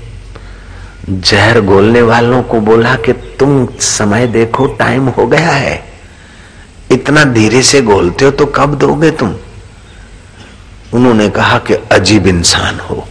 जहर 1.09 1.61
घोलने 1.61 2.01
वालों 2.01 2.43
को 2.43 2.59
बोला 2.59 2.95
कि 2.95 3.13
तुम 3.13 3.67
समय 3.79 4.27
देखो, 4.27 4.67
टाइम 4.67 5.07
हो 5.07 5.27
गया 5.27 5.51
है। 5.51 5.83
इतना 6.91 7.23
धीरे 7.23 7.61
से 7.61 7.81
घोलते 7.81 8.25
हो 8.25 8.31
तो 8.31 8.45
कब 8.45 8.75
दोगे 8.75 9.11
तुम? 9.11 9.35
उन्होंने 10.93 11.29
कहा 11.29 11.59
कि 11.59 11.73
अजीब 11.73 12.27
इंसान 12.27 12.79
हो। 12.79 13.07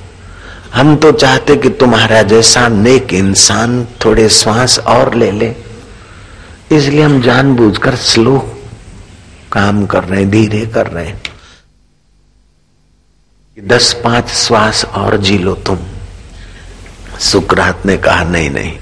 हम 0.74 0.96
तो 0.96 1.12
चाहते 1.12 1.56
कि 1.56 1.68
तुम्हारा 1.68 2.22
जैसा 2.22 2.68
नेक 2.68 3.14
इंसान 3.14 3.86
थोड़े 4.04 4.28
श्वास 4.28 4.78
और 4.78 5.14
ले 5.14 5.30
ले। 5.30 5.54
इसलिए 6.72 7.02
हम 7.02 7.22
जानबूझकर 7.22 7.94
स्लो 7.94 8.56
काम 9.52 9.86
कर 9.86 10.04
रहे 10.04 10.20
हैं, 10.20 10.30
धीरे 10.30 10.66
कर 10.66 10.86
रहे 10.86 11.06
हैं। 11.06 11.22
दस 13.66 14.00
पाँच 14.04 14.28
श्वास 14.28 14.84
और 14.84 15.16
जी 15.16 15.38
लो 15.38 15.54
तुम। 15.54 15.78
सुकरात 17.18 17.86
ने 17.86 17.96
कहा, 17.96 18.24
नहीं 18.24 18.50
नहीं। 18.50 18.78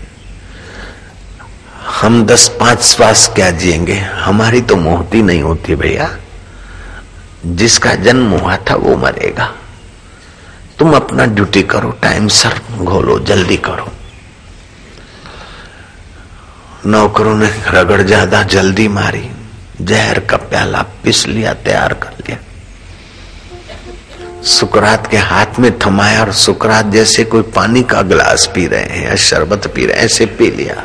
हम 2.00 2.26
दस 2.26 2.56
पाँच 2.60 2.82
श्वास 2.82 3.30
क्या 3.34 3.50
जिएँगे? 3.50 3.94
हमारी 3.94 4.60
तो 4.60 4.76
मोहती 4.76 5.22
नहीं 5.22 5.42
होती 5.42 5.74
भैया। 5.74 6.16
जिसका 7.46 7.94
जन्म 7.94 8.30
हुआ 8.30 8.56
था 8.56 8.74
वो 8.74 8.96
मरेगा। 8.96 9.54
तुम 10.78 10.96
अपना 10.96 11.26
ड्यूटी 11.26 11.62
करो, 11.62 11.90
टाइम 11.90 12.28
सर 12.28 12.60
घोलो, 12.78 13.18
जल्दी 13.18 13.56
करो। 13.56 13.92
नौकरों 16.86 17.36
ने 17.36 17.50
रगड़ 17.66 18.02
ज़्यादा 18.02 18.42
जल्दी 18.42 18.88
मारी, 18.88 19.30
जहर 19.80 20.20
का 20.20 20.36
प्याला 20.36 20.82
पिस 20.82 21.26
लिया, 21.26 21.54
तैयार 21.54 21.94
कर 21.94 22.15
सुकरात 24.46 25.06
के 25.06 25.16
हाथ 25.16 25.58
में 25.58 25.78
थमाया 25.78 26.20
और 26.20 26.32
सुकरात 26.32 26.86
जैसे 26.86 27.24
कोई 27.24 27.42
पानी 27.42 27.82
का 27.82 28.02
गिलास 28.02 28.50
पी 28.54 28.66
रहे 28.66 28.80
हैं 28.80 29.08
या 29.08 29.16
शरबत 29.16 29.72
पी 29.74 29.86
रहे 29.86 29.96
हैं, 29.96 30.04
ऐसे 30.04 30.26
पी 30.26 30.50
लिया। 30.50 30.84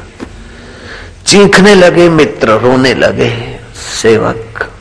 चीखने 1.27 1.75
लगे, 1.75 2.09
मित्र 2.09 2.51
रोने 2.51 2.93
लगे, 2.93 3.59
सेवक। 4.01 4.71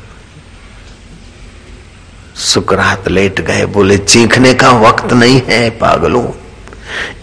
सुकरात 2.37 3.09
लेट 3.09 3.41
गए, 3.41 3.67
बोले, 3.67 3.99
चीखने 3.99 4.55
का 4.55 4.71
वक्त 4.71 5.13
नहीं 5.13 5.43
है, 5.49 5.71
पागलों। 5.71 6.29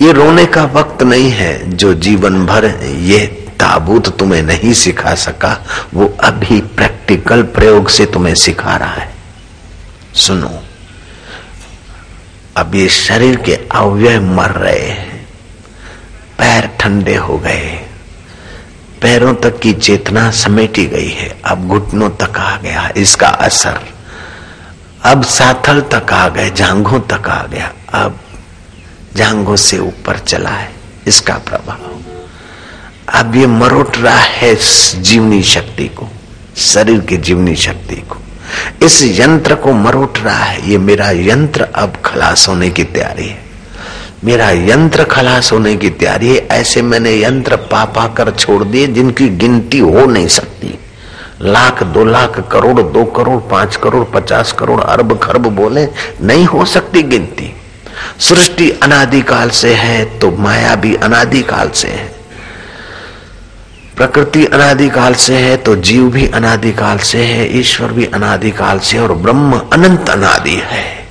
ये 0.01 0.11
रोने 0.11 0.45
का 0.45 0.63
वक्त 0.63 1.03
नहीं 1.03 1.31
है, 1.31 1.71
जो 1.71 1.93
जीवन 1.93 2.45
भर 2.45 2.65
ये 2.85 3.19
ताबूत 3.59 4.17
तुम्हें 4.19 4.43
नहीं 4.43 4.73
सिखा 4.73 5.15
सका, 5.15 5.65
वो 5.93 6.17
अभी 6.19 6.61
प्रैक्टिकल 6.61 7.43
प्रयोग 7.43 7.89
से 7.89 8.05
तुम्हें 8.05 8.35
सिखा 8.35 8.75
रहा 8.75 8.93
है। 8.93 9.15
सुनो 10.15 10.63
अब 12.57 12.75
ये 12.75 12.87
शरीर 12.89 13.35
के 13.35 13.55
अवयव 13.55 14.23
मर 14.23 14.51
रहे 14.51 14.89
हैं। 14.89 15.27
पैर 16.39 16.67
ठंडे 16.79 17.15
हो 17.15 17.37
गए। 17.37 17.87
पैरों 19.01 19.33
तक 19.35 19.59
की 19.59 19.73
चेतना 19.73 20.31
समेटी 20.31 20.85
गई 20.85 21.09
है। 21.09 21.41
अब 21.45 21.67
घुटनों 21.67 22.09
तक 22.09 22.37
आ 22.37 22.57
गया 22.57 22.91
इसका 22.97 23.27
असर 23.27 23.79
अब 25.03 25.23
साथल 25.23 25.81
तक 25.81 26.13
आ 26.13 26.29
गए 26.29 26.49
जांघों 26.49 26.99
तक 26.99 27.29
आ 27.29 27.43
गया। 27.43 27.73
अब 27.93 28.19
जांघों 29.15 29.55
से 29.55 29.79
ऊपर 29.79 30.19
चला 30.19 30.49
है। 30.49 30.71
इसका 31.07 31.33
प्रभाव। 31.33 31.79
अब 33.13 33.35
ये 33.35 33.47
मरोट 33.47 33.97
रहा 33.97 34.15
है 34.15 34.55
जीवनी 35.01 35.43
शक्ति 35.43 35.87
को, 35.87 36.07
शरीर 36.57 36.99
की 36.99 37.17
जीवनी 37.17 37.55
शक्ति 37.55 37.95
को। 37.95 38.17
इस 38.83 39.19
यंत्र 39.19 39.55
को 39.55 39.73
मरोट 39.73 40.17
रहा 40.23 40.43
है। 40.43 40.69
ये 40.69 40.77
मेरा 40.77 41.11
यंत्र 41.11 41.61
अब 41.75 41.93
खलास 42.05 42.47
होने 42.49 42.69
की 42.69 42.83
तैयारी 42.83 43.27
है। 43.27 43.45
मेरा 44.23 44.49
यंत्र 44.49 45.03
खलास 45.03 45.51
होने 45.51 45.75
की 45.75 45.89
तैयारी 45.89 46.27
है। 46.27 46.47
ऐसे 46.47 46.81
मैंने 46.81 47.23
यंत्र 47.23 47.55
पा 47.55 47.85
पा 47.85 48.07
कर 48.07 48.31
छोड़ 48.31 48.63
दिए, 48.63 48.87
जिनकी 48.87 49.29
गिनती 49.29 49.79
हो 49.79 50.05
नहीं 50.05 50.27
सकती। 50.27 50.79
लाख, 51.41 51.83
दो 51.83 52.05
लाख, 52.05 52.39
करोड़, 52.51 52.81
दो 52.81 53.03
करोड़, 53.03 53.39
पाँच 53.51 53.75
करोड़, 53.75 54.03
पचास 54.03 54.51
करोड़, 54.51 54.81
अरब 54.81 55.19
खरब 55.19 55.41
बोले, 55.41 55.87
नहीं 56.21 56.45
हो 56.45 56.65
सकती 56.65 57.03
गिनती। 57.03 57.53
सृष्टि 58.19 58.71
अनादिकाल 58.71 59.49
से 59.49 59.73
है 59.73 60.19
तो 60.19 60.31
माया 60.31 60.75
भी 60.75 60.95
अनादिकाल 60.95 61.69
से 61.69 61.87
है। 61.87 62.16
प्रकृति 63.97 64.45
अनादिकाल 64.45 65.13
से 65.13 65.37
है 65.37 65.57
तो 65.57 65.75
जीव 65.75 66.09
भी 66.11 66.27
अनादिकाल 66.27 66.97
से 66.97 67.23
है, 67.25 67.59
ईश्वर 67.59 67.91
भी 67.91 68.05
अनादिकाल 68.05 68.79
से 68.79 68.99
और 68.99 69.13
ब्रह्म 69.13 69.59
अनंत 69.73 70.09
अनादि 70.09 70.55
है। 70.55 71.07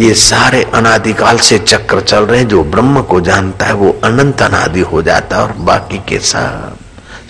ये 0.00 0.14
सारे 0.14 0.62
अनादिकाल 0.74 1.38
से 1.38 1.58
चक्र 1.58 2.00
चल 2.00 2.24
रहे 2.24 2.40
हैं, 2.40 2.48
जो 2.48 2.64
ब्रह्म 2.64 3.02
को 3.02 3.20
जानता 3.20 3.66
है, 3.66 3.72
वो 3.72 4.00
अनंत 4.04 4.42
अनादि 4.42 4.80
हो 4.80 5.02
जाता 5.02 5.36
है, 5.36 5.42
और 5.42 5.52
बाकी 5.52 5.98
के 5.98 6.18
सब 6.18 6.76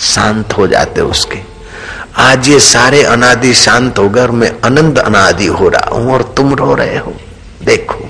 शांत 0.01 0.53
हो 0.53 0.66
जाते 0.66 1.01
उसके। 1.01 1.38
आज 2.16 2.49
ये 2.49 2.61
सारे 2.61 3.03
अनादि 3.03 3.55
शांत 3.55 3.99
हो 3.99 4.09
गए, 4.09 4.21
और 4.21 4.31
मैं 4.31 4.61
अनंत 4.61 4.99
अनादि 4.99 5.47
हो 5.47 5.68
रहा 5.68 5.97
हूँ, 5.97 6.12
और 6.12 6.23
तुम 6.37 6.55
रो 6.55 6.75
रहे 6.75 6.99
हो। 6.99 7.14
देखो, 7.64 8.09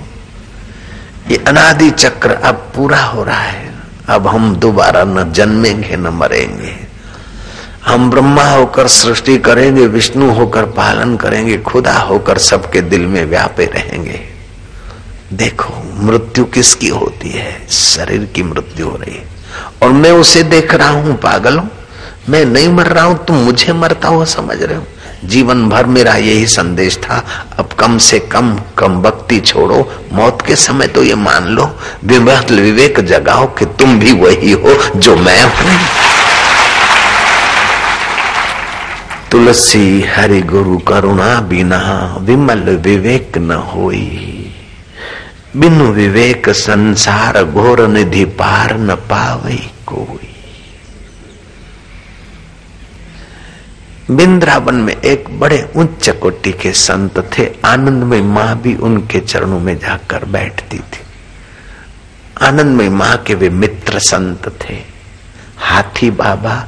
ये 1.30 1.44
अनादि 1.46 1.90
चक्र 1.90 2.30
अब 2.30 2.72
पूरा 2.76 3.02
हो 3.02 3.24
रहा 3.24 3.40
है। 3.40 3.77
अब 4.08 4.26
हम 4.26 4.56
दोबारा 4.56 5.04
न 5.04 5.32
जन्मेंगे, 5.32 5.96
न 5.96 6.08
मरेंगे। 6.08 6.76
हम 7.86 8.10
ब्रह्मा 8.10 8.50
होकर 8.50 8.86
सृष्टि 8.86 9.38
करेंगे, 9.38 9.86
विष्णु 9.86 10.30
होकर 10.30 10.64
पालन 10.64 11.16
करेंगे, 11.16 11.58
खुदा 11.58 11.98
होकर 11.98 12.38
सबके 12.38 12.80
दिल 12.80 13.00
में 13.00 13.24
व्यापे 13.24 13.64
रहेंगे। 13.64 14.20
देखो, 15.32 15.96
मृत्यु 16.02 16.44
किसकी 16.44 16.88
होती 16.88 17.28
है? 17.28 17.66
शरीर 17.70 18.24
की 18.24 18.42
मृत्यु 18.42 18.88
हो 18.88 18.96
रही 18.96 19.16
है। 19.16 19.24
और 19.82 19.88
मैं 19.88 20.12
उसे 20.12 20.42
देख 20.42 20.74
रहा 20.74 20.88
हूँ, 20.88 21.16
पागलों। 21.16 21.64
मैं 22.28 22.44
नहीं 22.44 22.68
मर 22.68 22.86
रहा 22.86 23.04
हूँ, 23.04 23.24
तुम 23.24 23.36
मुझे 23.36 23.72
मरता 23.72 24.08
हुआ 24.08 24.24
समझ 24.24 24.62
रहे 24.62 24.76
हो। 24.76 24.86
जीवन 25.24 25.68
भर 25.68 25.86
मेरा 25.86 26.14
यही 26.14 26.46
संदेश 26.46 26.96
था, 26.96 27.22
अब 27.58 27.72
कम 27.78 27.96
से 27.98 28.18
कम 28.32 28.54
कम 28.78 29.00
भक्ति 29.02 29.38
छोड़ो। 29.40 29.80
मौत 30.12 30.42
के 30.46 30.56
समय 30.56 30.86
तो 30.86 31.02
ये 31.02 31.14
मान 31.14 31.46
लो, 31.46 31.64
विवेक 32.04 33.00
जगाओ 33.00 33.46
कि 33.54 33.64
तुम 33.78 33.98
भी 33.98 34.12
वही 34.12 34.52
हो 34.52 34.74
जो 34.96 35.16
मैं 35.16 35.42
हूँ। 35.44 35.78
तुलसी 39.30 40.02
हरि 40.08 40.40
गुरु 40.42 40.78
करुणा 40.78 41.34
बिना 41.40 41.80
विमल 42.20 42.62
विवेक 42.76 43.38
न 43.38 43.52
होई। 43.66 44.44
बिनु 45.56 45.84
विवेक 45.84 46.48
संसार 46.50 47.42
घोर 47.44 47.86
निधि 47.88 48.24
पार 48.38 48.76
न 48.78 48.94
पावई 49.10 49.60
कोई। 49.86 50.27
वृंदावन 54.10 54.74
में 54.74 54.96
एक 54.96 55.40
बड़े 55.40 55.70
उच्च 55.76 56.08
कोटि 56.08 56.52
के 56.52 56.72
संत 56.72 57.30
थे। 57.38 57.50
आनंद 57.64 58.04
में 58.04 58.22
माँ 58.22 58.60
भी 58.60 58.74
उनके 58.74 59.20
चरणों 59.20 59.60
में 59.60 59.78
जाकर 59.78 60.24
बैठती 60.24 60.78
थी। 60.78 61.00
आनंद 62.42 62.76
में 62.76 62.88
माँ 62.88 63.16
के 63.16 63.34
वे 63.34 63.50
मित्र 63.50 63.98
संत 63.98 64.62
थे। 64.64 64.74
हाथी 65.58 66.10
बाबा, 66.10 66.66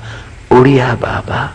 उड़िया 0.52 0.94
बाबा। 0.94 1.54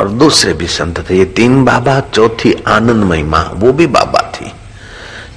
और 0.00 0.08
दूसरे 0.08 0.52
भी 0.52 0.66
संत 0.66 1.10
थे। 1.10 1.18
ये 1.18 1.24
तीन 1.24 1.64
बाबा, 1.64 2.00
चौथी 2.00 2.62
आनंदमय 2.68 3.22
माँ, 3.22 3.50
वो 3.54 3.72
भी 3.72 3.86
बाबा 3.86 4.32
थी। 4.34 4.52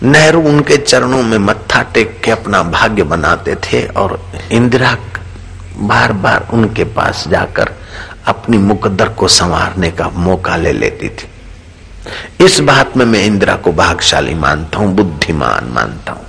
नेहरू 0.04 0.42
उनके 0.42 0.78
चरणों 0.78 1.22
में 1.24 1.38
मत्था 1.38 1.82
टेक 1.84 2.20
के 2.24 2.32
अपना 2.32 2.62
भाग्य 2.64 3.04
बनाते 3.04 3.56
थे 3.56 3.86
और 3.88 4.20
इंदिरा 4.52 4.96
बार 5.78 6.14
बार 6.14 6.48
उनके 6.54 6.84
पास 6.84 7.28
जाकर 7.28 7.72
अपनी 8.28 8.58
मुकद्दर 8.58 9.10
को 9.10 9.28
संवारने 9.28 9.92
का 9.92 10.10
मौका 10.10 10.56
ले 10.56 10.72
लेती 10.72 11.10
थी। 11.10 11.28
इस 12.46 12.60
बात 12.60 12.98
में 12.98 13.06
मैं 13.06 13.26
इंदिरा 13.26 13.56
को 13.56 13.72
भागशाली 13.74 14.34
मानता 14.36 14.80
हूँ, 14.80 14.94
बुद्धिमान 14.96 15.72
मानता 15.74 16.12
हूँ। 16.12 16.26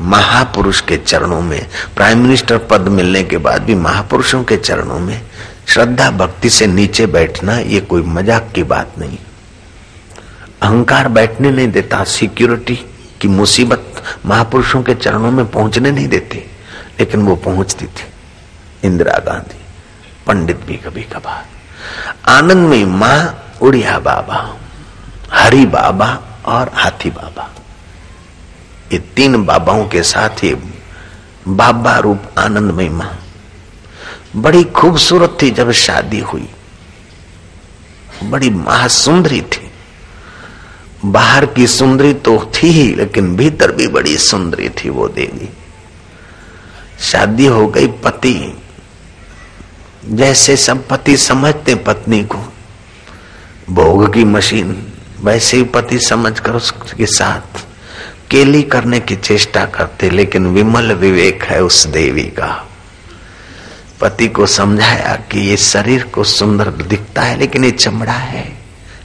महापुरुष 0.00 0.80
के 0.80 0.96
चरणों 0.96 1.40
में, 1.40 1.66
प्राइम 1.96 2.18
मिनिस्टर 2.18 2.58
पद 2.58 2.88
मिलने 2.88 3.22
के 3.22 3.38
बाद 3.38 3.62
भी 3.62 3.74
महापुरुषों 3.74 4.42
के 4.44 4.56
चरणों 4.56 4.98
में 4.98 5.20
श्रद्धा, 5.68 6.10
भक्ति 6.10 6.50
से 6.50 6.66
नीचे 6.66 7.06
बैठना, 7.06 7.58
ये 7.58 7.80
कोई 7.80 8.02
मज़ाक 8.02 8.50
की 8.54 8.62
बात 8.62 8.98
नहीं। 8.98 9.18
अहंकार 10.62 11.08
बैठने 11.08 11.50
नहीं 11.50 11.68
देता 11.68 12.04
सिक्योरिटी 12.04 12.74
की 13.20 13.28
मुसीबत 13.28 14.02
महापुरुषों 14.26 14.82
के 14.82 14.94
चरणों 14.94 15.30
में 15.30 15.46
पहुँचने 15.50 15.90
नहीं 15.90 16.08
देती, 16.08 16.38
लेकिन 16.98 17.22
वो 17.22 17.36
पहुँचती 17.36 17.86
थी। 17.86 18.88
इंदिरा 18.88 19.18
गांधी, 19.18 19.60
पंडित 20.26 20.56
भी 20.56 20.76
कभी 20.76 21.02
कभार। 21.02 21.46
आनंद 22.28 22.68
में 22.68 22.84
माँ, 22.84 23.44
उड़िया 23.62 23.98
बाबा, 23.98 24.56
हरि 25.32 25.66
बाबा 25.66 26.08
और 26.46 26.70
हाथी 26.74 27.10
बाबा। 27.10 27.50
ये 28.92 28.98
तीन 28.98 29.44
बाबाओं 29.44 29.86
के 29.88 30.02
साथ 30.02 30.42
ही 30.42 30.54
बाबा 31.48 31.98
रूप 31.98 32.22
आनंदमय 32.38 32.88
माँ। 32.88 33.18
बड़ी 34.36 34.64
खूबसूरत 34.64 35.38
थी 35.42 35.50
जब 35.50 35.70
शादी 35.70 36.20
हुई। 36.20 36.48
बड़ी 38.24 38.50
महासुंदरी 38.50 39.40
थी। 39.42 39.69
बाहर 41.04 41.46
की 41.46 41.66
सुंदरी 41.66 42.14
तो 42.14 42.52
थी 42.54 42.68
ही, 42.68 42.94
लेकिन 42.94 43.36
भीतर 43.36 43.72
भी 43.72 43.86
बड़ी 43.86 44.16
सुंदरी 44.16 44.68
थी 44.68 44.88
वो 44.88 45.08
देवी। 45.08 45.48
शादी 47.00 47.46
हो 47.46 47.66
गई 47.66 47.86
पति। 47.86 48.62
जैसे 50.06 50.56
सब 50.56 50.88
पति 50.88 51.16
समझते 51.16 51.74
पत्नी 51.74 52.24
को। 52.24 52.38
भोग 53.70 54.14
की 54.14 54.24
मशीन, 54.24 54.92
वैसे 55.20 55.56
ही 55.56 55.62
पति 55.62 55.98
समझकर 55.98 56.52
उसके 56.52 57.06
साथ 57.06 57.66
केली 58.30 58.62
करने 58.62 59.00
की 59.00 59.16
चेष्टा 59.16 59.64
करते, 59.64 60.10
लेकिन 60.10 60.46
विमल 60.46 60.92
विवेक 60.92 61.42
है 61.42 61.62
उस 61.62 61.86
देवी 61.86 62.22
का। 62.22 62.68
पति 64.00 64.28
को 64.28 64.46
समझाया 64.46 65.16
कि 65.16 65.40
ये 65.40 65.56
शरीर 65.56 66.02
को 66.02 66.24
सुंदर 66.24 66.70
दिखता 66.70 67.22
है, 67.22 67.38
लेकिन 67.38 67.64
ये 67.64 67.70
चमड़ा 67.70 68.12
है। 68.12 68.59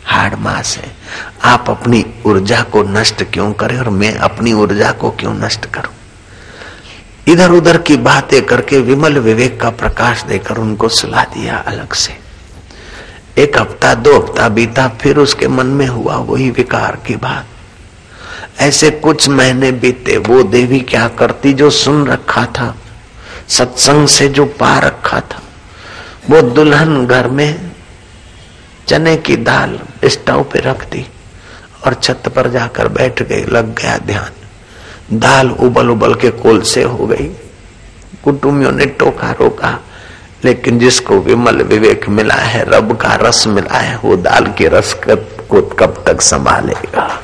हार्ड 0.06 0.34
मास 0.40 0.78
है। 0.78 0.96
आप 1.44 1.70
अपनी 1.70 2.06
ऊर्जा 2.26 2.62
को 2.62 2.84
नष्ट 2.84 3.24
क्यों 3.24 3.54
करें 3.54 3.80
और 3.80 3.90
मैं 3.90 4.16
अपनी 4.16 4.54
ऊर्जा 4.54 4.92
को 4.92 5.12
क्यों 5.12 5.34
नष्ट 5.34 5.66
करूँ? 5.66 5.94
इधर 7.28 7.52
उधर 7.52 7.78
की 7.78 7.98
बातें 7.98 8.46
करके 8.46 8.80
विमल 8.80 9.18
विवेक 9.18 9.62
का 9.62 9.70
प्रकाश 9.70 10.24
देकर 10.24 10.58
उनको 10.58 10.90
सुला 10.90 11.24
दिया 11.24 11.58
अलग 11.58 11.94
से। 11.94 12.18
एक 13.38 13.58
हफ़्ता, 13.58 13.94
दो 13.94 14.20
हफ़्ता 14.20 14.50
बीता, 14.50 14.88
फिर 14.88 15.18
उसके 15.18 15.48
मन 15.48 15.66
में 15.66 15.88
हुआ 15.88 16.16
वही 16.16 16.50
विकार 16.50 16.98
की 17.08 17.16
बात। 17.16 17.46
ऐसे 18.60 18.92
कुछ 18.92 19.30
महीने 19.30 19.72
बीते, 19.72 20.18
वो 20.18 20.44
देवी 20.44 20.80
क्या 20.80 21.08
करती 21.08 21.54
जो 21.54 21.70
सुन 21.70 22.08
रखा 22.08 22.46
था? 22.46 22.76
सत्संग 23.48 24.08
से 24.08 24.28
जो 24.28 24.46
पा 24.46 24.80
रखा 24.80 25.20
था। 25.20 25.42
वो 26.30 26.42
दुल्हन 26.42 27.08
घर 27.08 27.28
में 27.28 27.72
चने 28.88 29.18
की 29.18 29.36
दाल 29.36 29.80
स्टोव 30.10 30.44
पे 30.44 30.60
रख 30.60 30.90
दी 30.92 31.08
और 31.86 31.94
छत 31.94 32.24
पर 32.36 32.50
जाकर 32.50 32.88
बैठ 32.88 33.24
गई, 33.24 33.44
लग 33.44 33.76
गया 33.76 33.98
ध्यान। 33.98 34.32
दाल 35.20 35.52
उबल 35.52 35.90
उबल 35.90 36.16
के 36.16 36.30
कोल 36.30 36.62
से 36.62 36.84
हो 36.84 37.08
गई। 37.08 37.32
कुटुंबियों 38.24 38.72
ने 38.72 38.86
टोका 38.86 39.32
रोका, 39.32 39.80
लेकिन 40.46 40.80
जिसको 40.80 41.20
विमल 41.20 41.62
विवेक 41.62 42.10
मिला 42.10 42.36
है, 42.36 42.66
रब 42.70 42.98
का 42.98 43.14
रस 43.14 43.48
मिला 43.48 43.78
है, 43.78 43.98
वो 43.98 44.16
दाल 44.16 44.54
के 44.58 44.68
रस 44.68 44.94
को 44.94 45.62
कब 45.62 46.04
तक 46.08 46.22
संभालेगा? 46.22 47.22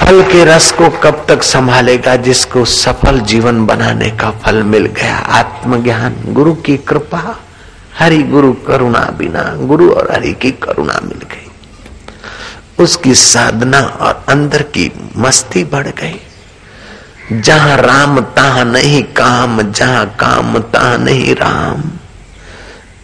फल 0.00 0.22
के 0.22 0.44
रस 0.44 0.72
को 0.72 0.88
कब 0.88 1.24
तक 1.28 1.42
संभालेगा, 1.42 2.16
जिसको 2.16 2.64
सफल 2.64 3.20
जीवन 3.20 3.66
बनाने 3.66 4.10
का 4.10 4.30
फल 4.30 4.62
मिल 4.62 4.86
गया? 4.86 5.16
आत्मज्ञान, 5.16 6.16
गुरु 6.26 6.54
की 6.54 6.76
कृपा। 6.76 7.40
हरि 7.98 8.22
गुरु 8.22 8.52
करुणा 8.52 9.00
बिना 9.00 9.56
गुरु 9.56 9.90
और 9.90 10.12
हरि 10.12 10.32
की 10.32 10.50
करुणा 10.50 11.00
मिल 11.04 11.18
गई। 11.18 11.50
उसकी 12.78 13.14
साधना 13.14 13.80
और 13.80 14.24
अंदर 14.28 14.62
की 14.62 14.92
मस्ती 15.16 15.64
बढ़ 15.64 15.86
गई। 15.86 16.20
जहाँ 17.32 17.76
राम 17.76 18.20
तहा 18.20 18.64
नहीं 18.64 19.02
काम, 19.02 19.62
जहाँ 19.62 20.06
काम 20.06 20.58
तहा 20.58 20.96
नहीं 20.96 21.34
राम। 21.34 21.82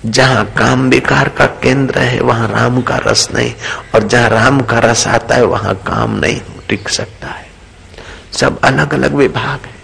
जहाँ 0.06 0.44
काम 0.44 0.88
विकार 0.88 1.28
का 1.28 1.46
केंद्र 1.46 1.98
है, 1.98 2.20
वहाँ 2.20 2.48
राम 2.48 2.82
का 2.82 2.96
रस 2.96 3.28
नहीं। 3.34 3.54
और 3.94 4.02
जहाँ 4.02 4.28
राम 4.28 4.60
का 4.60 4.78
रस 4.78 5.06
आता 5.06 5.34
है, 5.34 5.44
वहाँ 5.44 5.74
काम 5.74 6.18
नहीं, 6.18 6.40
टिक 6.68 6.88
सकता 6.88 7.28
है। 7.28 7.46
सब 8.32 8.60
अलग 8.60 8.94
अलग 8.94 9.14
विभाग 9.14 9.66
है। 9.66 9.79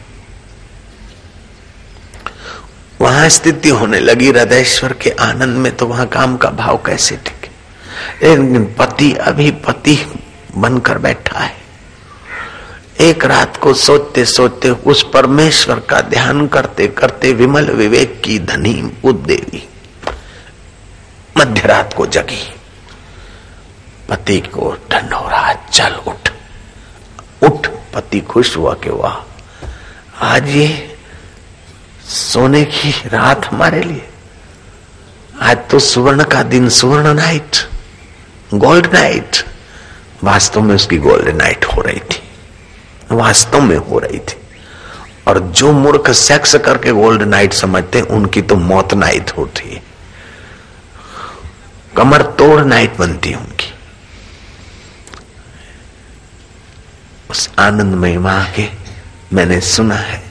वहाँ 3.00 3.28
स्थिति 3.28 3.68
होने 3.68 4.00
लगी 4.00 4.28
हृदयश्वर 4.28 4.92
के 4.92 5.10
आनंद 5.10 5.56
में 5.56 5.76
तो 5.76 5.86
वहाँ 5.86 6.06
काम 6.06 6.36
का 6.36 6.50
भाव 6.50 6.76
कैसे 6.76 7.16
टिके? 7.16 7.48
लेकिन 8.28 8.74
पति, 8.78 9.12
अभी 9.12 9.50
पति 9.50 9.98
बनकर 10.56 10.98
बैठा 10.98 11.40
है। 11.40 11.54
एक 13.00 13.24
रात 13.24 13.56
को 13.56 13.74
सोचते 13.74 14.24
सोचते 14.24 14.70
उस 14.70 15.10
परमेश्वर 15.14 15.80
का 15.80 16.00
ध्यान 16.00 16.46
करते 16.48 16.86
करते 16.88 17.32
विमल 17.32 17.70
विवेक 17.70 18.22
की 18.24 18.38
धनी 18.38 18.92
उदेवी 19.04 19.68
मध्य 21.38 21.60
रात 21.60 21.94
को 21.94 22.06
जगी। 22.06 22.54
पति 24.08 24.40
को 24.40 24.76
ठंड 24.90 25.14
हो 25.14 25.28
रहा 25.28 25.52
चल 25.52 25.94
उठ। 25.94 26.30
उठ, 27.42 27.66
पति 27.66 28.20
खुश 28.20 28.56
हुआ 28.56 28.74
कि 28.74 28.90
वाह, 28.90 29.16
आज 30.26 30.48
ये 30.48 30.95
सोने 32.08 32.64
की 32.64 32.90
रात 32.90 33.46
हमारे 33.46 33.82
लिए। 33.82 34.08
आज 35.42 35.58
तो 35.70 35.78
सुवर्ण 35.78 36.24
का 36.24 36.42
दिन, 36.42 36.68
सुवर्ण 36.68 37.14
नाइट 37.14 37.56
गोल्ड 38.54 38.86
नाइट 38.92 39.36
वास्तव 40.24 40.60
में 40.60 40.74
उसकी 40.74 40.98
गोल्ड 40.98 41.28
नाइट 41.28 41.64
हो 41.64 41.82
रही 41.82 42.00
थी। 42.00 42.22
वास्तव 43.12 43.60
में 43.60 43.76
हो 43.76 43.98
रही 43.98 44.18
थी। 44.18 44.36
और 45.28 45.38
जो 45.38 45.72
मूर्ख 45.72 46.10
सेक्स 46.10 46.54
करके 46.54 46.92
गोल्ड 46.92 47.22
नाइट 47.22 47.52
समझते 47.52 48.00
उनकी 48.00 48.42
तो 48.42 48.56
मौत 48.56 48.94
नाइट 48.94 49.30
होती 49.30 49.74
है। 49.74 49.82
कमर 51.96 52.22
तोड़ 52.22 52.60
नाइट 52.60 52.96
बनती 52.96 53.30
है 53.30 53.36
उनकी। 53.36 53.74
उस 57.30 57.50
आनंद 57.58 57.94
में 57.94 58.18
माँ 58.18 58.52
के 58.52 58.68
मैंने 59.32 59.60
सुना 59.60 59.94
है। 59.94 60.25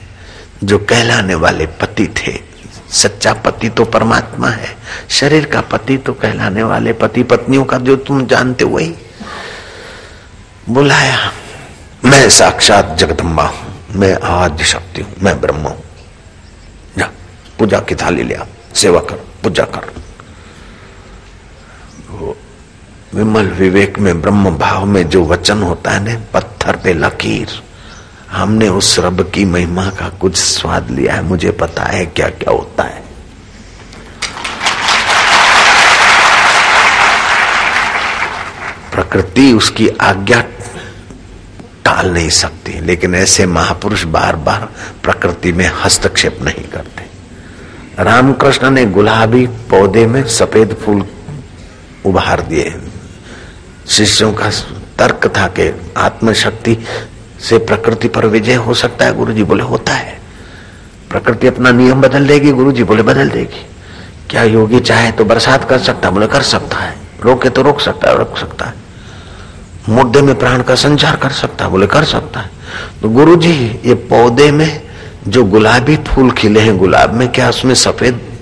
जो 0.64 0.78
कहलाने 0.78 1.34
वाले 1.34 1.66
पति 1.66 2.06
थे। 2.06 2.56
सच्चा 2.90 3.32
पति 3.32 3.68
तो 3.68 3.84
परमात्मा 3.84 4.48
है। 4.48 4.76
शरीर 5.08 5.46
का 5.46 5.60
पति 5.60 5.96
तो 5.96 6.12
कहलाने 6.12 6.62
वाले 6.62 6.92
पति 6.92 7.22
पत्नियों 7.22 7.64
का 7.64 7.78
जो 7.78 7.96
तुम 7.96 8.26
जानते 8.26 8.64
वही। 8.64 8.94
बुलाया। 10.68 11.32
मैं 12.04 12.30
साक्षात 12.30 12.96
जगदम्बा 12.98 13.42
हूँ। 13.42 13.74
मैं 13.94 14.14
आद्य 14.14 14.64
शक्ति 14.64 15.02
हूँ। 15.02 15.14
मैं 15.22 15.40
ब्रह्म 15.40 15.66
हूँ। 15.66 15.82
जा, 16.98 17.10
पूजा 17.58 17.80
की 17.80 17.94
थाली 17.94 18.22
लिया 18.22 18.46
सेवा 18.74 19.00
कर, 19.00 19.16
पूजा 19.42 19.64
कर। 19.64 19.92
वो 22.10 22.36
विमल 23.14 23.46
विवेक 23.46 23.98
में 23.98 24.20
ब्रह्म 24.22 24.50
भाव 24.50 24.84
में 24.84 25.08
जो 25.08 25.24
वचन 25.24 25.62
होता 25.62 25.90
है 25.90 26.00
ना, 26.04 26.24
पत्थर 26.34 26.76
पे 26.76 26.94
लकीर। 26.94 27.62
हमने 28.32 28.68
उस 28.68 28.98
रब 28.98 29.30
की 29.34 29.44
महिमा 29.44 29.86
का 29.90 30.08
कुछ 30.08 30.36
स्वाद 30.36 30.90
लिया 30.90 31.14
है। 31.14 31.22
मुझे 31.22 31.50
पता 31.50 31.82
है 31.82 32.06
क्या 32.06 32.28
क्या 32.28 32.50
होता 32.50 32.82
है। 32.82 33.04
प्रकृति 38.92 39.52
उसकी 39.52 39.88
आज्ञा 39.88 40.40
टाल 41.84 42.10
नहीं 42.10 42.30
सकती, 42.30 42.80
लेकिन 42.80 43.14
ऐसे 43.14 43.46
महापुरुष 43.46 44.02
बार 44.02 44.36
बार 44.36 44.68
प्रकृति 45.02 45.52
में 45.52 45.70
हस्तक्षेप 45.84 46.38
नहीं 46.42 46.64
करते। 46.64 47.04
रामकृष्ण 48.02 48.70
ने 48.70 48.84
गुलाबी 48.84 49.46
पौधे 49.46 50.06
में 50.06 50.26
सफ़ेद 50.28 50.76
फूल 50.84 51.04
उभार 52.04 52.40
दिए। 52.40 52.74
शिष्यों 53.88 54.32
का 54.32 54.50
तर्क 54.98 55.26
था 55.36 55.46
कि 55.48 55.92
आत्मशक्ति 55.96 56.74
से 57.40 57.58
प्रकृति 57.58 58.08
पर 58.08 58.26
विजय 58.26 58.54
हो 58.54 58.74
सकता 58.74 59.04
है 59.04 59.14
गुरु 59.14 59.32
जी 59.32 59.44
बोले, 59.44 59.62
होता 59.62 59.92
है। 59.92 60.18
प्रकृति 61.10 61.46
अपना 61.46 61.70
नियम 61.70 62.00
बदल 62.00 62.26
देगी 62.26 62.52
गुरु 62.52 62.72
जी 62.72 62.84
बोले, 62.84 63.02
बदल 63.02 63.30
देगी। 63.30 63.66
क्या 64.30 64.42
योगी 64.42 64.80
चाहे 64.80 65.12
तो 65.12 65.24
बरसात 65.24 65.68
कर 65.68 65.78
सकता 65.78 66.10
बोले, 66.10 66.26
कर 66.26 66.42
सकता 66.42 66.76
है। 66.76 66.96
रोके 67.22 67.50
तो 67.50 67.62
रोक 67.62 67.80
सकता 67.80 68.10
है, 68.10 68.18
रोक 68.18 68.38
सकता 68.38 68.64
है। 68.64 68.74
मुद्दे 69.88 70.22
में 70.22 70.38
प्राण 70.38 70.62
का 70.62 70.74
संचार 70.74 71.16
कर 71.16 71.30
सकता 71.30 71.64
है, 71.64 71.70
बोले, 71.70 71.86
कर 71.86 72.04
सकता 72.04 72.40
है। 72.40 72.50
तो 73.02 73.08
गुरु 73.08 73.36
जी 73.36 73.80
ये 73.84 73.94
पौधे 73.94 74.50
में 74.50 74.82
जो 75.28 75.44
गुलाबी 75.44 75.96
फूल 75.96 76.30
खिले 76.30 76.60
हैं, 76.60 76.78
गुलाब 76.78 77.14
में 77.14 77.32
क्या 77.32 77.48
उसमें 77.48 77.74
सफ़ेद 77.74 78.38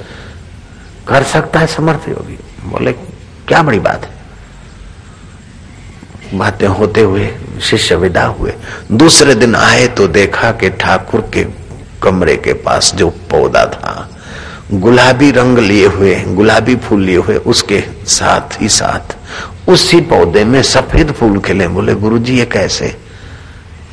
कर 1.09 1.23
सकता 1.23 1.61
है 1.61 1.67
समर्थ 1.67 2.09
योगी? 2.09 2.39
बोले, 2.65 2.93
क्या 3.49 3.63
बड़ी 3.63 3.79
बात 3.79 4.05
है। 4.05 4.13
बातें 6.39 6.67
होते 6.67 7.01
हुए 7.01 7.35
शिष्य 7.61 7.97
विदा 7.97 8.25
हुए। 8.25 8.53
दूसरे 8.93 9.35
दिन 9.35 9.55
आए 9.55 9.87
तो 9.89 10.07
देखा 10.09 10.51
कि 10.53 10.71
ठाकुर 10.71 11.21
के 11.35 11.45
कमरे 12.03 12.37
के 12.37 12.53
पास 12.55 12.93
जो 12.95 13.09
पौधा 13.31 13.65
था, 13.67 14.11
गुलाबी 14.73 15.31
रंग 15.31 15.59
लिए 15.59 15.87
हुए 15.87 16.15
गुलाबी 16.27 16.77
फूल 16.77 17.03
लिए 17.03 17.17
हुए, 17.17 17.37
उसके 17.37 17.83
साथ 18.09 18.61
ही 18.61 18.69
साथ 18.71 19.17
उसी 19.69 20.01
पौधे 20.03 20.45
में 20.45 20.63
सफ़ेद 20.63 21.13
फूल 21.13 21.39
खिले। 21.41 21.69
बोले 21.69 21.95
गुरु 21.95 22.19
जी 22.19 22.39
ये 22.39 22.45
कैसे? 22.47 22.87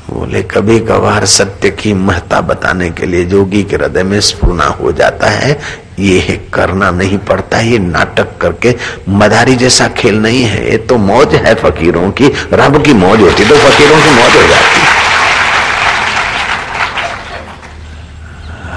बोले, 0.09 0.41
कभी 0.43 0.79
कभार 0.79 1.25
सत्य 1.25 1.69
की 1.71 1.93
महत्ता 1.93 2.39
बताने 2.41 2.89
के 2.89 3.05
लिए 3.05 3.25
जोगी 3.25 3.63
के 3.63 3.75
हृदय 3.75 4.03
में 4.03 4.19
स्फूर्णा 4.21 4.65
हो 4.65 4.91
जाता 4.91 5.27
है 5.27 5.59
ये 6.01 6.39
करना 6.53 6.89
नहीं 6.91 7.17
पड़ता, 7.19 7.59
ये 7.61 7.79
नाटक 7.79 8.37
करके 8.41 8.75
मदारी 9.09 9.55
जैसा 9.55 9.87
खेल 9.97 10.15
नहीं 10.17 10.43
है। 10.43 10.69
ये 10.71 10.77
तो 10.79 10.97
मौज 10.99 11.35
है 11.35 11.53
फकीरों 11.55 12.09
की, 12.11 12.31
रब 12.53 12.83
की 12.85 12.93
मौज 12.95 13.21
होती 13.21 13.45
तो 13.45 13.55
फकीरों 13.57 14.01
की 14.01 14.09
मौज 14.11 14.35
हो 14.35 14.47
जाती। 14.47 14.89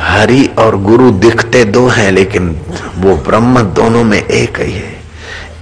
हरि 0.07 0.45
और 0.59 0.77
गुरु 0.83 1.11
दिखते 1.21 1.65
दो 1.67 1.87
हैं, 1.89 2.11
लेकिन 2.13 2.57
वो 2.97 3.15
ब्रह्म 3.27 3.63
दोनों 3.75 4.05
में 4.05 4.19
एक 4.19 4.61
ही 4.61 4.73
है। 4.73 4.93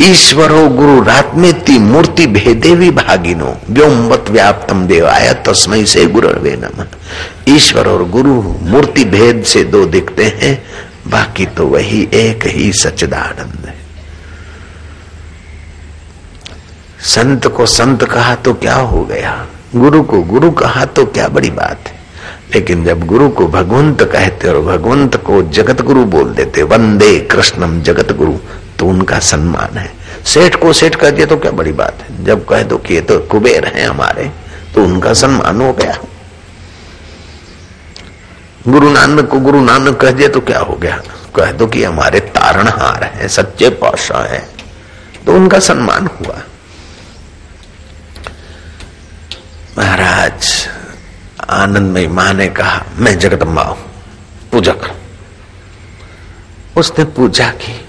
ईश्वरो 0.02 0.68
गुरु 0.68 1.02
रात्मेति 1.02 1.78
मूर्ति 1.78 2.26
भेदे 2.26 2.74
विभागिनो 2.74 3.56
व्योमवत 3.70 4.30
व्याप्तम 4.30 4.86
देवाय 4.86 5.32
तस्मय 5.46 5.84
से 5.84 6.06
गुरवे 6.06 6.56
नम। 6.56 6.84
ईश्वर 7.48 7.88
और 7.88 8.04
गुरु, 8.08 8.32
मूर्ति 8.62 9.04
भेद 9.04 9.42
से 9.44 9.64
दो 9.64 9.84
दिखते 9.86 10.24
हैं। 10.40 10.52
बाकी 11.06 11.46
तो 11.46 11.66
वही 11.66 12.08
एक 12.14 12.46
ही 12.46 12.72
सच्चिदानंद 12.72 13.66
है। 13.66 13.74
संत 17.06 17.46
को 17.46 17.66
संत 17.66 18.04
कहा 18.04 18.34
तो 18.34 18.54
क्या 18.54 18.74
हो 18.74 19.04
गया? 19.04 19.34
गुरु 19.76 20.02
को 20.02 20.22
गुरु 20.22 20.50
कहा 20.50 20.84
तो 20.84 21.04
क्या 21.06 21.28
बड़ी 21.28 21.50
बात 21.50 21.88
है? 21.88 22.00
लेकिन 22.54 22.84
जब 22.84 23.06
गुरु 23.06 23.28
को 23.28 23.46
भगवंत 23.48 24.02
कहते 24.02 24.48
और 24.48 24.60
भगवंत 24.60 25.16
को 25.16 25.42
जगत 25.42 25.82
गुरु 25.82 26.04
बोल 26.04 26.32
देते, 26.34 26.62
वंदे 26.62 27.18
कृष्णम 27.20 27.80
जगत 27.82 28.12
गुरु 28.12 28.36
तो 28.78 28.86
उनका 28.86 29.18
सम्मान 29.18 29.78
है। 29.78 29.92
सेठ 30.24 30.56
को 30.56 30.72
सेठ 30.72 30.94
कह 30.94 31.10
दिया 31.10 31.26
तो 31.26 31.36
क्या 31.36 31.50
बड़ी 31.50 31.72
बात 31.72 31.98
है? 32.00 32.24
जब 32.24 32.46
कह 32.46 32.62
दो 32.62 32.76
कि 32.76 32.94
ये 32.94 33.00
तो 33.00 33.18
कुबेर 33.20 33.66
हैं 33.66 33.86
हमारे 33.88 34.30
तो 34.74 34.84
उनका 34.84 35.12
सम्मान 35.14 35.60
हो 35.60 35.72
गया। 35.72 35.98
गुरु 38.68 38.90
नानक 38.90 39.28
को 39.28 39.40
गुरु 39.40 39.60
नानक 39.60 40.00
कह 40.00 40.10
दिया 40.10 40.28
तो 40.28 40.40
क्या 40.40 40.58
हो 40.58 40.76
गया? 40.76 41.02
कह 41.36 41.52
दो 41.52 41.66
कि 41.66 41.84
हमारे 41.84 42.20
तारणहार 42.20 43.04
हैं, 43.04 43.28
सच्चे 43.28 43.68
पाशाह 43.68 44.22
हैं। 44.22 44.48
तो 45.26 45.34
उनका 45.34 45.58
सम्मान 45.58 46.06
हुआ। 46.06 46.42
महाराज, 49.78 50.68
आनंदमय 51.50 52.06
माँ 52.06 52.32
ने 52.34 52.48
कहा, 52.48 52.84
मैं 52.96 53.18
जगदम्बा 53.18 53.62
हूँ 53.62 53.78
पूजक 54.52 54.94
उसने 56.76 57.04
पूजा 57.04 57.48
की। 57.48 57.81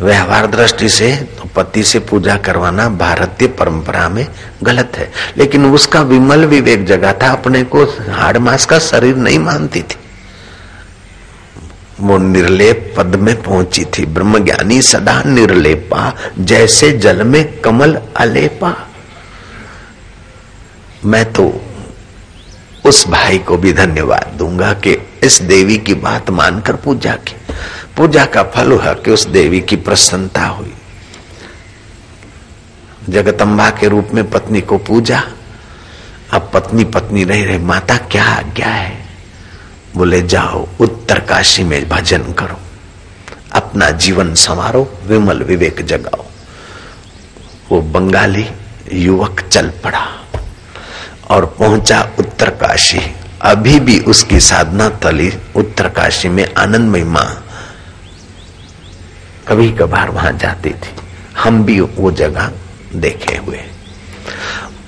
व्यवहार 0.00 0.46
दृष्टि 0.46 0.88
से 0.88 1.16
तो 1.16 1.48
पति 1.56 1.82
से 1.82 1.98
पूजा 1.98 2.36
करवाना 2.36 2.88
भारतीय 2.88 3.48
परंपरा 3.48 4.08
में 4.08 4.26
गलत 4.62 4.92
है। 4.96 5.12
लेकिन 5.36 5.66
उसका 5.66 6.00
विमल 6.00 6.44
विवेक 6.44 6.84
जगा 6.84 7.12
था, 7.12 7.28
अपने 7.28 7.62
को 7.62 7.84
हाड़ 7.84 8.38
मास 8.38 8.66
का 8.66 8.78
शरीर 8.78 9.16
नहीं 9.16 9.38
मानती 9.38 9.82
थी। 9.82 9.96
वो 12.00 12.18
निर्लेप 12.18 12.94
पद 12.96 13.06
में 13.06 13.42
पहुँची 13.42 13.84
थी। 13.84 14.06
ब्रह्मज्ञानी 14.06 14.82
सदा 14.82 15.22
निर्लेपा, 15.22 16.16
जैसे 16.38 16.92
जल 16.92 17.22
में 17.22 17.60
कमल 17.60 17.98
अलेपा। 18.16 18.88
मैं 21.04 21.32
तो 21.32 21.64
उस 22.84 23.08
भाई 23.08 23.38
को 23.38 23.56
भी 23.56 23.72
धन्यवाद 23.72 24.32
दूँगा 24.38 24.72
कि 24.72 24.96
इस 25.22 25.42
देवी 25.42 25.78
की 25.78 25.94
बात 25.94 26.30
मानकर 26.30 26.76
पूजा 26.76 27.12
की। 27.12 27.36
पूजा 27.96 28.24
का 28.24 28.42
फल 28.42 28.72
हुआ 28.72 28.92
कि 28.92 29.10
उस 29.10 29.26
देवी 29.26 29.60
की 29.60 29.76
प्रसन्नता 29.76 30.44
हुई। 30.44 30.74
जगतम्बा 33.08 33.70
के 33.70 33.88
रूप 33.88 34.08
में 34.14 34.30
पत्नी 34.30 34.60
को 34.60 34.78
पूजा। 34.78 35.22
अब 36.32 36.50
पत्नी 36.54 36.84
पत्नी 36.84 37.24
रही 37.24 37.44
रहे, 37.44 37.58
माता, 37.58 37.96
क्या 37.96 38.24
आज्ञा 38.24 38.66
है? 38.66 39.06
बोले, 39.96 40.22
जाओ, 40.22 40.68
उत्तर 40.80 41.20
काशी 41.20 41.64
में 41.64 41.88
भजन 41.88 42.32
करो। 42.32 42.60
अपना 43.52 43.90
जीवन 43.90 44.34
संवारो, 44.34 44.98
विमल 45.06 45.42
विवेक 45.42 45.84
जगाओ। 45.84 46.24
वो 47.70 47.80
बंगाली 47.80 48.48
युवक 48.92 49.40
चल 49.40 49.68
पड़ा 49.68 50.06
और 51.30 51.46
पहुँचा 51.46 52.10
उत्तर 52.18 52.50
काशी। 52.50 53.00
अभी 53.42 53.80
भी 53.80 54.00
उसकी 54.00 54.40
साधना 54.40 54.88
तली 54.88 55.32
उत्तर 55.56 55.88
काशी 55.88 56.28
में 56.28 56.54
आनंदमय 56.54 57.04
माँ 57.04 57.41
कभी 59.48 59.70
कभार 59.72 60.10
वहाँ 60.10 60.32
जाती 60.32 60.70
थी। 60.70 60.94
हम 61.38 61.64
भी 61.64 61.80
वो 61.80 62.10
जगह 62.10 62.52
देखे 62.96 63.36
हुए। 63.36 63.60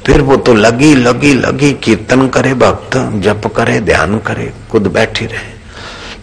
फिर 0.07 0.21
वो 0.21 0.37
तो 0.37 0.55
लगी 0.55 0.95
लगी 0.95 1.35
लगी, 1.35 1.73
कीर्तन 1.73 2.29
करे 2.29 2.55
भक्त, 2.55 2.97
जप 2.97 3.47
करे, 3.57 3.81
ध्यान 3.81 4.19
करे, 4.19 4.53
खुद 4.71 4.87
बैठी 4.87 5.27
रहे। 5.27 5.53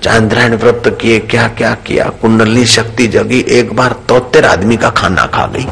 चांद्रायण 0.04 0.56
व्रत 0.56 0.98
किए 1.02 1.20
क्या 1.20 1.48
क्या 1.48 1.74
किया 1.76 2.06
कुंडली 2.10 2.66
शक्ति 2.66 3.08
जगी, 3.08 3.46
एक 3.50 3.74
बार 3.74 3.94
तोतेर 3.94 4.46
आदमी 4.46 4.78
का 4.78 4.90
खाना 4.90 5.26
खा 5.26 5.48
गई। 5.48 5.68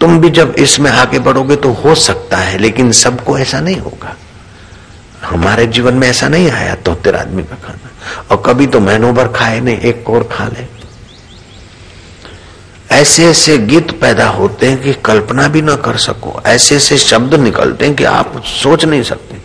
तुम 0.00 0.18
भी 0.18 0.30
जब 0.30 0.54
इसमें 0.58 0.90
आगे 0.90 1.18
बढ़ोगे 1.18 1.56
तो 1.56 1.72
हो 1.72 1.94
सकता 1.94 2.36
है, 2.36 2.58
लेकिन 2.58 2.92
सबको 2.92 3.38
ऐसा 3.38 3.60
नहीं 3.60 3.76
होगा। 3.76 4.16
हमारे 5.24 5.66
जीवन 5.66 5.94
में 5.94 6.08
ऐसा 6.08 6.28
नहीं 6.28 6.50
आया 6.50 6.74
तोतेर 6.74 7.16
आदमी 7.16 7.42
का 7.42 7.54
खाना। 7.54 7.90
और 8.30 8.42
कभी 8.46 8.66
तो 8.66 8.80
महीनों 8.80 9.14
भर 9.14 9.28
खाए 9.28 9.60
नहीं, 9.60 9.78
एक 9.78 10.10
और 10.10 10.28
खा 10.32 10.46
ले। 10.46 10.81
ऐसे 12.92 13.24
ऐसे 13.26 13.56
गीत 13.58 13.90
पैदा 14.00 14.26
होते 14.28 14.66
हैं 14.66 14.82
कि 14.82 14.92
कल्पना 15.04 15.46
भी 15.48 15.62
ना 15.62 15.76
कर 15.76 15.96
सको। 15.96 16.40
ऐसे 16.46 16.76
ऐसे 16.76 16.96
शब्द 16.98 17.34
निकलते 17.34 17.86
हैं 17.86 17.94
कि 17.96 18.04
आप 18.04 18.42
सोच 18.46 18.84
नहीं 18.84 19.02
सकते। 19.02 19.36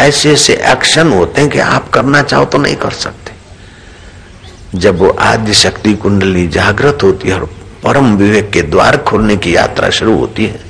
ऐसे 0.00 0.32
ऐसे 0.32 0.54
एक्शन 0.72 1.12
होते 1.12 1.40
हैं 1.40 1.50
कि 1.50 1.58
आप 1.58 1.88
करना 1.90 2.22
चाहो 2.22 2.44
तो 2.44 2.58
नहीं 2.58 2.76
कर 2.76 2.90
सकते। 2.90 4.78
जब 4.78 4.98
वो 4.98 5.08
आदि 5.20 5.54
शक्ति 5.54 5.94
कुंडली 5.94 6.46
जागृत 6.48 7.02
होती 7.02 7.28
है 7.28 7.34
और 7.34 7.44
परम 7.84 8.14
विवेक 8.16 8.50
के 8.50 8.62
द्वार 8.62 8.96
खोलने 8.98 9.36
की 9.36 9.54
यात्रा 9.56 9.90
शुरू 9.90 10.16
होती 10.18 10.46
है 10.46 10.60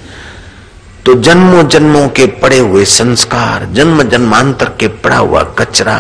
तो 1.07 1.15
जन्मों 1.15 1.67
जन्मों 1.69 2.09
के 2.09 2.27
पड़े 2.27 2.59
हुए 2.59 2.85
संस्कार, 2.85 3.65
जन्म 3.73 4.03
जन्मांतर 4.03 4.69
के 4.81 4.89
पड़ा 4.89 5.17
हुआ 5.17 5.43
कचरा, 5.59 5.99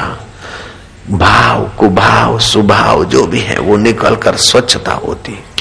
भाव, 1.11 1.70
कुभाव, 1.78 2.38
सुभाव 2.38 3.04
जो 3.04 3.26
भी 3.26 3.40
है, 3.40 3.58
वो 3.58 3.76
निकलकर 3.76 4.37
स्वच्छता 4.37 4.92
होती 4.92 5.32
है। 5.32 5.52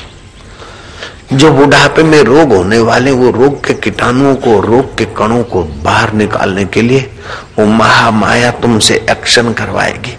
जो 1.33 1.51
बुढ़ापे 1.53 2.03
में 2.03 2.21
रोग 2.21 2.53
होने 2.53 2.79
वाले, 2.79 3.11
वो 3.11 3.29
रोग 3.31 3.67
के 3.67 3.73
कीटाणुओं 3.73 4.35
को, 4.35 4.59
रोग 4.59 4.97
के 4.97 5.05
कणों 5.05 5.43
को 5.43 5.63
बाहर 5.63 6.13
निकालने 6.13 6.65
के 6.65 6.81
लिए 6.81 7.09
वो 7.59 7.65
महामाया 7.65 8.51
तुमसे 8.51 9.05
एक्शन 9.09 9.53
करवाएगी। 9.53 10.17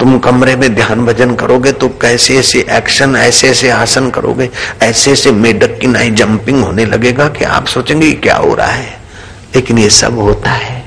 तुम 0.00 0.18
कमरे 0.18 0.56
में 0.56 0.74
ध्यान 0.74 1.06
भजन 1.06 1.34
करोगे 1.34 1.72
तो 1.72 1.88
कैसे 1.88 2.38
ऐसे 2.38 2.66
एक्शन 2.70 3.16
ऐसे 3.16 3.48
ऐसे 3.48 3.70
आसन 3.70 4.10
करोगे, 4.10 4.50
ऐसे 4.82 5.12
ऐसे 5.12 5.32
मेढक 5.32 5.78
की 5.80 5.86
नाई 5.86 6.10
जंपिंग 6.10 6.64
होने 6.64 6.84
लगेगा 6.84 7.28
कि 7.28 7.44
आप 7.44 7.66
सोचेंगे 7.66 8.12
क्या 8.12 8.36
हो 8.36 8.54
रहा 8.54 8.66
है। 8.66 8.98
लेकिन 9.54 9.78
ये 9.78 9.90
सब 9.90 10.18
होता 10.18 10.50
है। 10.50 10.84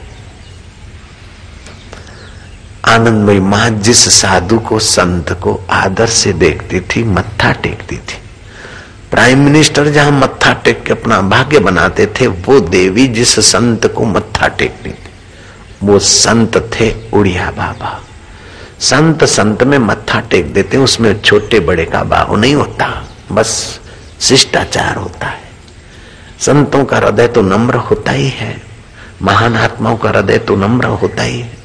आनंदमयी 2.85 3.39
माँ 3.39 3.69
जिस 3.69 4.21
साधु 4.21 4.59
को, 4.59 4.79
संत 4.79 5.31
को 5.31 5.61
आदर 5.69 6.07
से 6.07 6.33
देखती 6.33 6.79
थी, 6.79 7.03
मत्था 7.03 7.51
टेकती 7.51 7.97
थी। 7.97 8.21
प्राइम 9.11 9.39
मिनिस्टर 9.39 9.87
जहाँ 9.87 10.11
मत्था 10.11 10.51
टेक 10.53 10.83
के 10.83 10.91
अपना 10.93 11.19
भाग्य 11.23 11.59
बनाते 11.59 12.05
थे, 12.11 12.27
वो 12.27 12.59
देवी 12.59 13.07
जिस 13.09 13.39
संत 13.41 13.85
को 13.87 14.05
मत्था 14.05 14.47
टेकती 14.49 14.89
थी, 14.89 15.09
वो 15.83 15.99
संत 15.99 16.57
थे 16.73 16.91
उड़िया 17.13 17.49
बाबा। 17.51 17.99
संत 18.81 19.23
संत 19.25 19.63
में 19.63 19.77
मत्था 19.77 20.19
टेक 20.21 20.53
देते 20.53 20.77
उसमें 20.77 21.21
छोटे 21.21 21.59
बड़े 21.59 21.85
का 21.85 22.03
बाहु 22.03 22.35
नहीं 22.35 22.55
होता, 22.55 22.87
बस 23.31 23.79
शिष्टाचार 24.21 24.95
होता 24.95 25.27
है। 25.27 25.45
संतों 26.39 26.83
का 26.85 26.97
हृदय 26.97 27.27
तो 27.27 27.41
नम्र 27.43 27.75
होता 27.87 28.11
ही 28.11 28.27
है, 28.29 28.55
महान 29.21 29.55
आत्माओं 29.55 29.97
का 29.97 30.09
हृदय 30.09 30.37
तो 30.37 30.55
नम्र 30.57 30.85
होता 30.85 31.23
ही 31.23 31.39
है। 31.39 31.55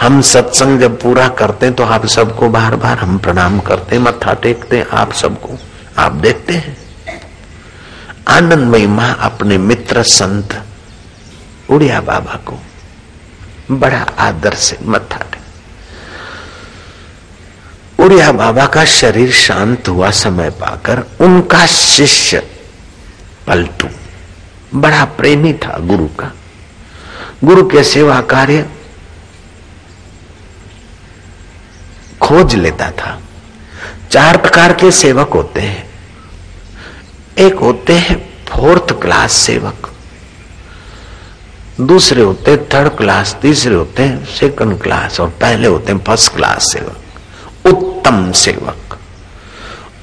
हम 0.00 0.20
सत्संग 0.26 0.80
जब 0.80 1.00
पूरा 1.00 1.28
करते 1.34 1.66
हैं 1.66 1.74
तो 1.74 1.84
आप 1.84 2.06
सबको 2.08 2.48
बार 2.50 2.76
बार 2.76 2.98
हम 2.98 3.18
प्रणाम 3.18 3.58
करते 3.60 3.98
मत्था 3.98 4.34
टेकते 4.34 4.84
आप 4.92 5.12
सबको। 5.14 5.58
आप 5.98 6.12
देखते 6.12 6.52
हैं। 6.52 6.76
आनंदमयी 8.28 8.86
माँ 8.86 9.16
अपने 9.20 9.58
मित्र 9.58 10.02
संत 10.02 10.62
उड़िया 11.70 12.00
बाबा 12.00 12.34
को 12.46 12.58
बड़ा 13.70 14.00
आदर 14.18 14.54
से 14.54 14.78
मत्था 14.82 15.18
टेक 15.18 15.40
उड़िया 18.00 18.32
बाबा 18.32 18.66
का 18.66 18.84
शरीर 18.84 19.32
शांत 19.32 19.88
हुआ 19.88 20.10
समय 20.10 20.50
पाकर 20.50 21.02
उनका 21.20 21.66
शिष्य 21.66 22.38
पलटू। 23.46 23.88
बड़ा 24.74 25.04
प्रेमी 25.04 25.52
था 25.52 25.78
गुरु 25.78 26.06
का। 26.08 26.32
गुरु 27.44 27.68
के 27.68 27.84
सेवा 27.84 28.20
कार्य 28.20 28.70
खोज 32.20 32.54
लेता 32.54 32.90
था। 32.90 33.20
चार 34.12 34.36
प्रकार 34.36 34.72
के 34.72 34.90
सेवक 34.90 35.28
होते 35.28 35.60
हैं। 35.60 35.90
एक 37.38 37.54
होते 37.54 37.92
हैं 37.92 38.34
फोर्थ 38.48 39.02
क्लास 39.02 39.32
सेवक। 39.32 39.92
दूसरे 41.80 42.22
होते 42.22 42.50
हैं 42.50 42.64
थर्ड 42.64 42.88
क्लास, 42.88 43.38
तीसरे 43.42 43.74
होते 43.74 44.02
हैं 44.02 44.24
सेकंड 44.24 44.80
क्लास 44.80 45.20
और 45.20 45.28
पहले 45.28 45.68
होते 45.68 45.92
हैं 45.92 45.98
फ़र्स्ट 45.98 46.34
क्लास 46.34 46.72
सेवक। 46.72 46.96
उत्तम 47.66 48.32
सेवक। 48.32 48.98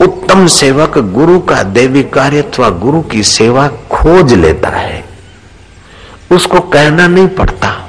उत्तम 0.01 0.47
सेवक 0.47 0.97
गुरु 0.97 1.39
का 1.39 1.63
देवी 1.63 2.03
कार्य 2.03 2.41
अथवा 2.41 2.69
गुरु 2.69 3.01
की 3.01 3.23
सेवा 3.23 3.67
खोज 3.67 4.33
लेता 4.33 4.69
है। 4.69 5.05
उसको 6.31 6.59
कहना 6.59 7.07
नहीं 7.07 7.27
पड़ता। 7.27 7.88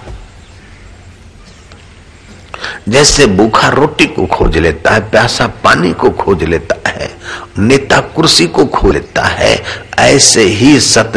जैसे 2.91 3.27
भूखा 3.27 3.69
रोटी 3.69 4.07
को 4.07 4.27
खोज 4.27 4.59
लेता 4.59 4.91
है, 4.91 5.11
प्यासा 5.11 5.47
पानी 5.47 5.93
को 5.93 6.11
खोज 6.11 6.45
लेता 6.45 6.91
है, 6.91 7.19
नेता 7.59 8.01
कुर्सी 8.01 8.47
को 8.47 8.65
खो 8.65 8.93
लेता 8.93 9.25
है, 9.25 9.63
ऐसे 9.99 10.43
ही 10.43 10.81
सत 10.81 11.13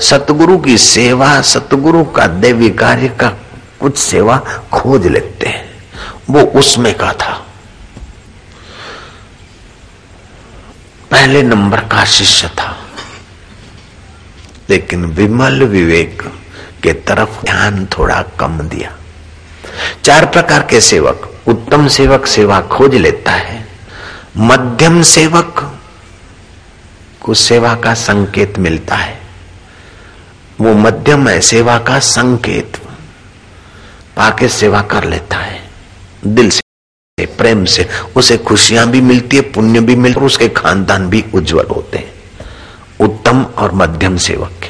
सतगुरु 0.00 0.58
की 0.58 0.78
सेवा, 0.78 1.40
सतगुरु 1.40 2.04
का 2.04 2.26
देवी 2.26 2.70
कार्य 2.70 3.08
का 3.08 3.28
कुछ 3.80 3.98
सेवा 3.98 4.38
खोज 4.72 5.06
लेते 5.06 5.46
हैं। 5.46 5.70
वो 6.30 6.40
उसमें 6.40 6.94
का 6.94 7.12
था। 7.12 7.46
पहले 11.10 11.42
नंबर 11.42 11.80
का 11.80 12.04
शिष्य 12.04 12.48
था। 12.48 12.78
लेकिन 14.70 15.04
विमल 15.04 15.62
विवेक 15.62 16.22
के 16.82 16.92
तरफ़ 16.92 17.44
ध्यान 17.44 17.86
थोड़ा 17.86 18.22
कम 18.22 18.58
दिया। 18.58 18.96
चार 20.04 20.26
प्रकार 20.26 20.62
के 20.62 20.80
सेवक, 20.80 21.30
उत्तम 21.46 21.86
सेवक 21.88 22.26
सेवा 22.26 22.60
खोज 22.60 22.94
लेता 22.94 23.32
है, 23.32 23.64
मध्यम 24.36 25.00
सेवक 25.02 25.78
को 27.20 27.34
सेवा 27.34 27.74
का 27.74 27.94
संकेत 27.94 28.58
मिलता 28.58 28.96
है। 28.96 29.18
वो 30.60 30.74
मध्यम 30.74 31.28
है, 31.28 31.40
सेवा 31.40 31.78
का 31.78 31.98
संकेत, 31.98 32.76
पाके 34.16 34.48
सेवा 34.48 34.82
कर 34.82 35.04
लेता 35.04 35.36
है, 35.36 35.60
दिल 36.26 36.50
से, 36.50 37.26
प्रेम 37.38 37.64
से, 37.64 37.88
उसे 38.16 38.36
खुशियाँ 38.38 38.86
भी 38.86 39.00
मिलती 39.00 39.36
है, 39.36 39.42
पुण्य 39.52 39.80
भी 39.80 39.96
मिलता 39.96 40.20
है 40.20 40.26
उसके 40.26 40.48
खानदान 40.48 41.08
भी 41.10 41.24
उज्जवल 41.34 41.66
होते 41.66 41.98
हैं। 41.98 42.18
उत्तम 43.00 43.42
और 43.58 43.72
मध्यम 43.72 44.16
सेवक 44.16 44.60
के 44.62 44.68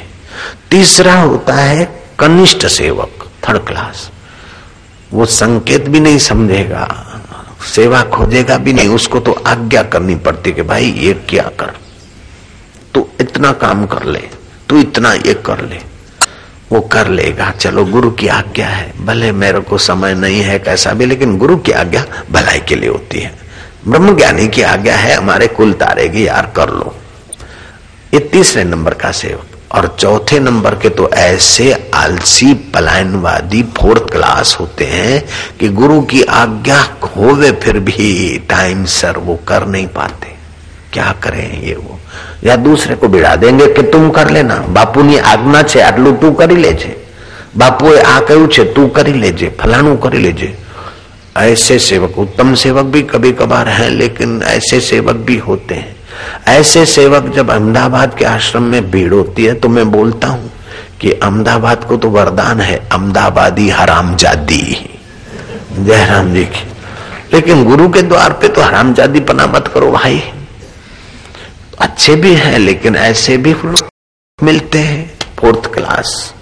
तीसरा 0.69 1.13
होता 1.21 1.53
है 1.53 1.85
कनिष्ठ 2.19 2.65
सेवक 2.65 3.29
थर्ड 3.47 3.65
क्लास 3.67 4.09
वो 5.13 5.25
संकेत 5.25 5.87
भी 5.89 5.99
नहीं 5.99 6.17
समझेगा, 6.17 6.87
सेवा 7.75 8.01
खोजेगा 8.03 8.57
भी 8.57 8.73
नहीं, 8.73 8.87
उसको 8.87 9.19
तो 9.19 9.31
आज्ञा 9.47 9.83
करनी 9.83 10.15
पड़ती 10.15 10.51
कि 10.51 10.61
भाई 10.61 10.91
ये 10.91 11.13
क्या 11.29 11.43
कर? 11.59 11.73
तू 12.93 13.07
इतना 13.19 13.51
काम 13.51 13.85
कर 13.85 14.03
ले, 14.03 14.23
तू 14.69 14.77
इतना 14.77 15.13
ये 15.13 15.33
कर 15.33 15.61
ले, 15.65 15.79
वो 16.71 16.81
कर 16.81 17.07
लेगा। 17.07 17.49
चलो, 17.51 17.85
गुरु 17.85 18.11
की 18.11 18.27
आज्ञा 18.27 18.67
है, 18.67 19.05
भले 19.05 19.31
मेरे 19.31 19.59
को 19.59 19.77
समय 19.77 20.13
नहीं 20.13 20.41
है 20.41 20.59
कैसा 20.59 20.93
भी, 20.93 21.05
लेकिन 21.05 21.37
गुरु 21.37 21.57
की 21.57 21.71
आज्ञा 21.71 22.05
भलाई 22.31 22.59
के 22.59 22.75
लिए 22.75 22.89
होती 22.89 23.19
है। 23.19 23.33
ब्रह्म 23.87 24.15
ज्ञानी 24.17 24.47
की 24.47 24.61
आज्ञा 24.61 24.95
है, 24.95 25.15
हमारे 25.15 25.47
कुल 25.47 25.73
तारेगी 25.73 26.27
यार 26.27 26.53
कर 26.55 26.69
लो। 26.69 26.95
ये 28.13 28.19
तीसरे 28.19 28.63
नंबर 28.63 28.93
का 28.93 29.11
सेवक। 29.11 29.50
और 29.70 29.86
चौथे 30.00 30.38
नंबर 30.40 30.74
के 30.74 30.88
तो 30.90 31.08
ऐसे 31.12 31.72
आलसी 31.94 32.52
पलायनवादी 32.74 33.62
फोर्थ 33.76 34.10
क्लास 34.12 34.56
होते 34.60 34.84
हैं 34.86 35.22
कि 35.58 35.68
गुरु 35.78 36.00
की 36.04 36.22
आज्ञा 36.34 36.80
होवे 37.16 37.50
फिर 37.62 37.78
भी 37.80 38.06
टाइम 38.50 38.84
सर 38.92 39.18
वो 39.18 39.38
कर 39.48 39.66
नहीं 39.66 39.86
पाते 39.96 40.34
क्या 40.92 41.10
करें 41.22 41.62
ये 41.62 41.74
वो 41.76 41.98
या 42.44 42.56
दूसरे 42.58 42.94
को 42.96 43.08
बिड़ा 43.08 43.34
देंगे 43.36 43.66
कि 43.74 43.82
तुम 43.92 44.10
कर 44.10 44.30
लेना 44.30 44.60
बापू 44.74 45.02
ની 45.02 45.18
આજ્ઞા 45.24 45.62
છે 45.64 45.82
આટલું 45.82 46.14
તું 46.16 46.34
કરી 46.34 46.56
લેજે 46.58 46.92
બાપુએ 47.56 47.98
આ 48.04 48.20
કહ્યું 48.20 48.48
છે 48.48 48.64
તું 48.68 48.88
કરી 48.90 49.12
લેજે 49.16 49.50
ફલાણું 49.58 49.98
કરી 49.98 50.18
લેજે 50.20 50.54
ऐसे 51.38 51.78
सेवक 51.80 52.18
उत्तम 52.18 52.54
सेवक 52.56 52.84
भी 52.86 53.02
कभी 53.04 53.30
कभार 53.34 53.68
हैं 53.70 53.88
लेकिन 53.92 54.40
ऐसे 54.44 54.80
सेवक 54.82 55.16
भी 55.26 55.36
होते 55.38 55.74
हैं 55.74 55.94
ऐसे 56.47 56.85
सेवक 56.85 57.31
जब 57.35 57.51
अहमदाबाद 57.51 58.17
के 58.17 58.25
आश्रम 58.25 58.63
में 58.63 58.89
भीड़ 58.91 59.13
होती 59.13 59.45
है 59.45 59.53
तो 59.53 59.69
मैं 59.69 59.89
बोलता 59.91 60.27
हूँ 60.27 60.51
कि 61.01 61.11
अहमदाबाद 61.11 61.83
को 61.83 61.97
तो 61.97 62.09
वरदान 62.09 62.59
है, 62.61 62.75
अहमदाबादी 62.77 63.69
हराम 63.69 64.15
जादी 64.15 64.63
जयराम 65.73 66.33
जी 66.33 66.43
की। 66.45 66.67
लेकिन 67.33 67.63
गुरु 67.65 67.89
के 67.89 68.01
द्वार 68.01 68.33
पे 68.33 68.47
तो 68.47 68.61
हराम 68.61 68.93
जादी 68.93 69.19
पना 69.19 69.45
मत 69.47 69.67
करो 69.67 69.91
भाई। 69.91 70.21
अच्छे 71.79 72.15
भी 72.15 72.33
हैं, 72.33 72.57
लेकिन 72.59 72.95
ऐसे 72.95 73.37
भी 73.37 73.55
मिलते 74.39 74.79
हैं, 74.79 75.11
फोर्थ 75.39 75.73
क्लास। 75.73 76.33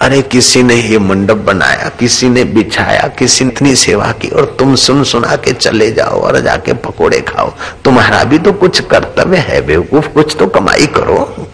अरे 0.00 0.20
किसी 0.22 0.62
ने 0.62 0.74
ये 0.74 0.98
मंडप 0.98 1.36
बनाया, 1.36 1.88
किसी 1.98 2.28
ने 2.28 2.44
बिछाया, 2.44 3.06
किसी 3.18 3.44
ने 3.44 3.50
इतनी 3.50 3.74
सेवा 3.76 4.10
की 4.12 4.28
और 4.28 4.44
तुम 4.58 4.74
सुन 4.76 5.02
सुना 5.04 5.36
के 5.36 5.52
चले 5.52 5.90
जाओ 5.90 6.20
और 6.20 6.40
जाके 6.40 6.72
पकोड़े 6.84 7.20
खाओ। 7.20 7.52
तुम्हारा 7.84 8.22
भी 8.24 8.38
तो 8.38 8.52
कुछ 8.52 8.80
कर्तव्य 8.80 9.38
है, 9.38 9.60
बेवकूफ़ 9.66 10.08
कुछ 10.08 10.36
तो 10.38 10.46
कमाई 10.46 10.86
करो। 10.96 11.46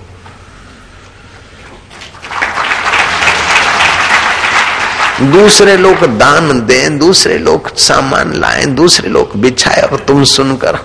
दूसरे 5.22 5.76
लोग 5.76 6.06
दान 6.18 6.60
दें, 6.66 6.98
दूसरे 6.98 7.38
लोग 7.38 7.74
सामान 7.76 8.34
लाएँ, 8.34 8.66
दूसरे 8.66 9.08
लोग 9.08 9.36
बिछाए 9.36 9.82
और 9.82 10.04
तुम 10.08 10.24
सुनकर 10.24 10.78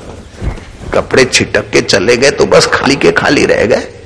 कपड़े 0.93 1.25
छिटक 1.25 1.69
के 1.69 1.81
चले 1.81 2.17
गए 2.17 2.31
तो 2.31 2.45
बस 2.45 2.65
खाली 2.73 2.95
के 2.95 3.11
खाली 3.11 3.45
रह 3.45 3.65
गए। 3.65 4.00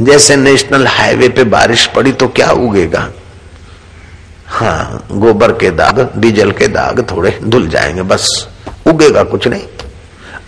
जैसे 0.00 0.36
नेशनल 0.36 0.86
हाईवे 0.86 1.28
पे 1.28 1.44
बारिश 1.44 1.86
पड़ी 1.86 2.12
तो 2.12 2.28
क्या 2.28 2.50
उगेगा? 2.50 3.10
हाँ 4.46 5.06
गोबर 5.12 5.52
के 5.52 5.70
दाग, 5.70 6.12
डीजल 6.16 6.50
के 6.50 6.68
दाग 6.68 7.06
थोड़े 7.10 7.38
धुल 7.42 7.68
जाएँगे, 7.68 8.02
बस। 8.02 8.48
उगेगा 8.86 9.22
कुछ 9.22 9.48
नहीं। 9.48 9.62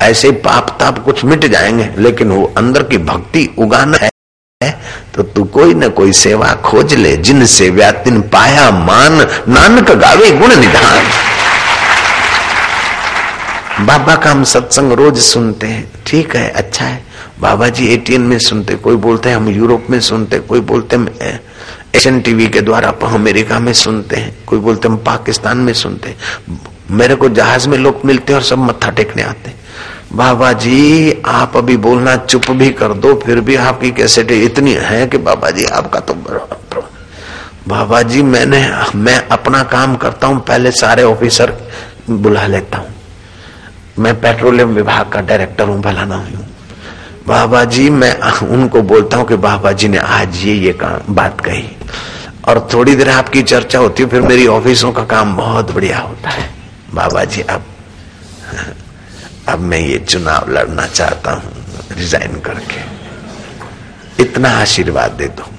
ऐसे 0.03 0.31
पाप 0.31 0.77
ताप 0.81 1.05
कुछ 1.05 1.25
मिट 1.25 1.45
जाएँगे, 1.45 1.91
लेकिन 1.99 2.31
वो 2.31 2.55
अंदर 2.57 2.83
की 2.83 2.99
भक्ति 2.99 3.55
उगाना 3.59 3.99
है। 4.03 4.11
तो 5.15 5.23
तू 5.23 5.45
कोई 5.45 5.75
न 5.75 5.89
कोई 5.89 6.13
सेवा 6.13 6.53
खोज 6.53 6.95
ले 6.95 7.17
जिन 7.17 7.47
से 7.47 7.71
व्यातिन 7.71 8.21
पाया 8.21 8.71
मान, 8.71 9.13
नानक 9.49 9.91
गावे 9.91 10.31
गुण 10.31 10.57
निधान। 10.57 11.05
बाबा 13.87 14.17
का 14.17 14.31
हम 14.31 14.45
सत्संग 14.45 14.93
रोज 14.93 15.19
सुनते 15.19 15.67
हैं। 15.67 15.93
ठीक 16.07 16.37
है 16.37 16.51
अच्छा 16.51 16.85
है। 16.85 17.08
बाबा 17.41 17.69
जी 17.69 17.87
एटीएन 17.87 18.23
में 18.23 18.39
सुनते, 18.39 18.75
कोई 18.77 18.97
बोलते 18.97 19.29
हैं 19.29 19.37
हम 19.37 19.49
यूरोप 19.49 19.87
में 19.91 20.01
सुनते, 20.01 20.39
कोई 20.41 20.61
बोलते 20.63 20.97
हैं 20.97 21.41
एशियन 21.95 22.21
टीवी 22.21 22.47
के 22.49 22.61
द्वारा 22.61 22.89
अमेरिका 23.07 23.59
में 23.61 23.73
सुनते 23.75 24.17
हैं, 24.17 24.35
कोई 24.47 24.59
बोलते 24.59 24.89
हम 24.89 24.97
पाकिस्तान 25.07 25.59
में 25.59 25.73
सुनते 25.75 26.15
मेरे 26.91 27.15
को 27.15 27.29
जहाज़ 27.31 27.69
में 27.69 27.79
लोग 27.79 28.01
मिलते 28.05 28.33
हैं 28.33 28.41
और 28.41 28.45
सब 28.47 28.59
मत्था 28.59 28.91
टेकने 28.91 29.23
आते 29.23 29.53
बाबा 30.13 30.53
जी 30.55 31.23
आप 31.27 31.57
अभी 31.57 31.77
बोलना 31.79 32.17
चुप 32.19 32.51
भी 32.51 32.71
कर 32.73 32.93
दो, 32.95 33.15
फिर 33.17 33.41
भी 33.41 33.57
आपकी 33.57 33.91
कैसेट 33.93 34.31
इतनी 34.33 34.73
है 34.75 35.07
कि 35.07 35.19
बाबा 35.21 35.51
जी 35.51 35.65
आपका 35.67 36.01
तो 36.01 36.15
बाबा 37.69 38.01
जी 38.03 38.23
मैंने, 38.25 38.61
मैं 38.97 39.17
अपना 39.29 39.63
काम 39.65 39.97
करता 39.97 40.27
हूँ, 40.27 40.41
पहले 40.41 40.71
सारे 40.73 41.03
ऑफिसर 41.05 41.53
बुला 42.11 42.47
लेता 42.47 42.79
हूँ। 42.79 42.95
मैं 43.99 44.21
पेट्रोलियम 44.21 44.75
विभाग 44.75 45.09
का 45.13 45.21
डायरेक्टर 45.21 45.69
हूँ 45.69 45.83
फलाना 45.83 46.17
हूँ। 46.17 46.48
बाबा 47.29 47.63
जी 47.65 47.89
मैं 47.93 48.13
उनको 48.49 48.83
बोलता 48.83 49.17
हूँ 49.17 49.27
कि 49.29 49.37
बाबा 49.37 49.73
जी 49.73 49.89
ने 49.89 49.99
आज 49.99 50.37
ये 50.45 50.55
ये 50.57 50.79
बात 51.11 51.41
कही। 51.41 51.69
और 52.49 52.69
थोड़ी 52.73 52.95
देर 52.97 53.11
आपकी 53.11 53.43
चर्चा 53.43 53.79
होती 53.79 54.03
है, 54.03 54.09
फिर 54.09 54.23
मेरी 54.23 54.47
ऑफिसों 54.47 54.93
का 54.93 55.05
काम 55.07 55.37
बहुत 55.37 55.73
बढ़िया 55.73 55.99
होता 55.99 56.31
है। 56.31 56.49
बाबा 56.95 57.25
जी 57.25 57.43
अब 57.43 57.65
अब 59.49 59.59
मैं 59.61 59.81
ये 59.81 59.99
चुनाव 59.99 60.51
लड़ना 60.53 60.87
चाहता 60.87 61.33
हूँ, 61.33 61.53
रिजाइन 61.93 62.41
करके। 62.41 64.23
इतना 64.23 64.51
आशीर्वाद 64.61 65.11
दे 65.13 65.29
दो। 65.29 65.51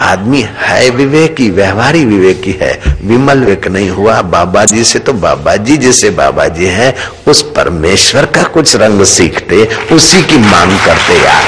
आदमी 0.00 0.46
है 0.56 0.90
विवेकी, 0.90 1.50
व्यवहारी 1.50 2.04
विवेकी 2.04 2.52
है। 2.52 2.80
विमल 3.02 3.38
विवेक 3.38 3.68
नहीं 3.68 3.90
हुआ। 3.90 4.22
बाबा 4.22 4.64
जी 4.64 4.84
से 4.84 4.98
तो 4.98 5.12
बाबा 5.12 5.56
जी 5.56 5.76
जैसे 5.76 6.10
बाबा 6.10 6.48
जी 6.48 6.66
हैं। 6.66 6.94
उस 7.28 7.42
परमेश्वर 7.42 8.26
का 8.26 8.42
कुछ 8.42 8.76
रंग 8.76 9.04
सीखते, 9.04 9.76
उसी 9.92 10.22
की 10.22 10.38
मांग 10.38 10.80
करते 10.80 11.14
यार। 11.14 11.44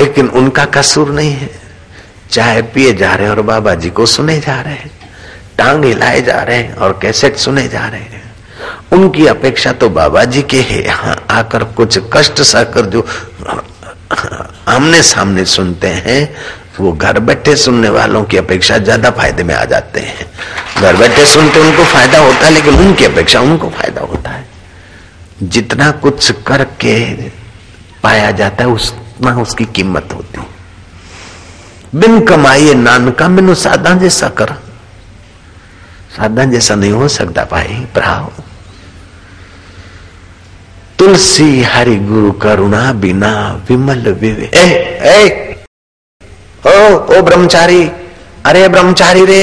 लेकिन 0.00 0.28
उनका 0.28 0.64
कसूर 0.64 1.10
नहीं 1.10 1.32
है। 1.32 1.50
चाय 2.30 2.62
पिए 2.62 2.94
जा 2.94 3.14
रहे 3.14 3.26
हैं 3.26 3.36
और 3.36 3.42
बाबा 3.42 3.74
जी 3.74 3.90
को 3.90 4.06
सुने 4.06 4.40
जा 4.40 4.60
रहे 4.60 4.74
हैं। 4.74 4.90
टांग 5.58 5.84
हिलाए 5.84 6.20
जा 6.20 6.42
रहे 6.42 6.56
हैं 6.56 6.74
और 6.74 6.98
कैसेट 7.02 7.36
सुने 7.36 7.68
जा 7.68 7.86
रहे 7.86 8.00
हैं। 8.00 8.34
उनकी 8.92 9.26
अपेक्षा 9.26 9.72
तो 9.72 9.88
बाबा 9.88 10.24
जी 10.24 10.42
के 10.42 10.60
है। 10.60 10.84
यहाँ 10.84 11.24
आकर 11.30 11.64
कुछ 11.64 11.98
कष्ट 12.12 12.42
सहकर 12.42 12.80
जो 12.80 13.06
आमने 14.68 15.02
सामने 15.02 15.44
सुनते 15.46 15.88
हैं, 15.88 16.34
वो 16.80 16.92
घर 16.92 17.18
बैठे 17.20 17.54
सुनने 17.56 17.88
वालों 17.88 18.22
की 18.24 18.36
अपेक्षा 18.36 18.78
ज़्यादा 18.78 19.10
फ़ायदे 19.10 19.44
में 19.44 19.54
आ 19.54 19.64
जाते 19.64 20.00
हैं। 20.00 20.26
घर 20.80 20.96
बैठे 20.96 21.24
सुनते 21.26 21.60
उनको 21.60 21.84
फ़ायदा 21.84 22.18
होता 22.18 22.46
है, 22.46 22.52
लेकिन 22.52 22.74
उनकी 22.76 23.04
अपेक्षा 23.04 23.40
उनको 23.40 23.68
फ़ायदा 23.70 24.00
होता 24.02 24.30
है। 24.30 24.46
जितना 25.44 25.90
कुछ 25.90 26.30
करके 26.46 26.96
पाया 28.02 28.30
जाता 28.32 28.64
है, 28.64 28.70
उतना 28.70 29.34
उसकी 29.42 29.64
कीमत 29.66 30.12
होती 30.14 30.40
बिन 31.94 32.20
कमाइए 32.26 32.74
नानका 32.74 33.28
मैनू 33.28 33.54
सादा 33.54 33.94
जैसा 33.94 34.28
कर। 34.30 34.50
सादा 36.16 36.44
जैसा 36.44 36.74
नहीं 36.74 36.92
हो 36.92 37.08
सकता 37.08 37.44
भाई 37.44 37.74
भ्राव 37.94 38.32
तुलसी 41.04 41.62
हरि 41.62 41.94
गुरु 42.08 42.30
करुणा 42.42 42.80
बिना 43.00 43.30
विमल 43.68 44.06
विवे। 44.20 44.46
ए, 44.54 44.68
ए, 45.06 45.56
ओ 46.66 46.76
ओ 47.16 47.20
ब्रह्मचारी 47.22 47.82
अरे 48.46 48.62
ब्रह्मचारी 48.68 49.24
रे 49.24 49.42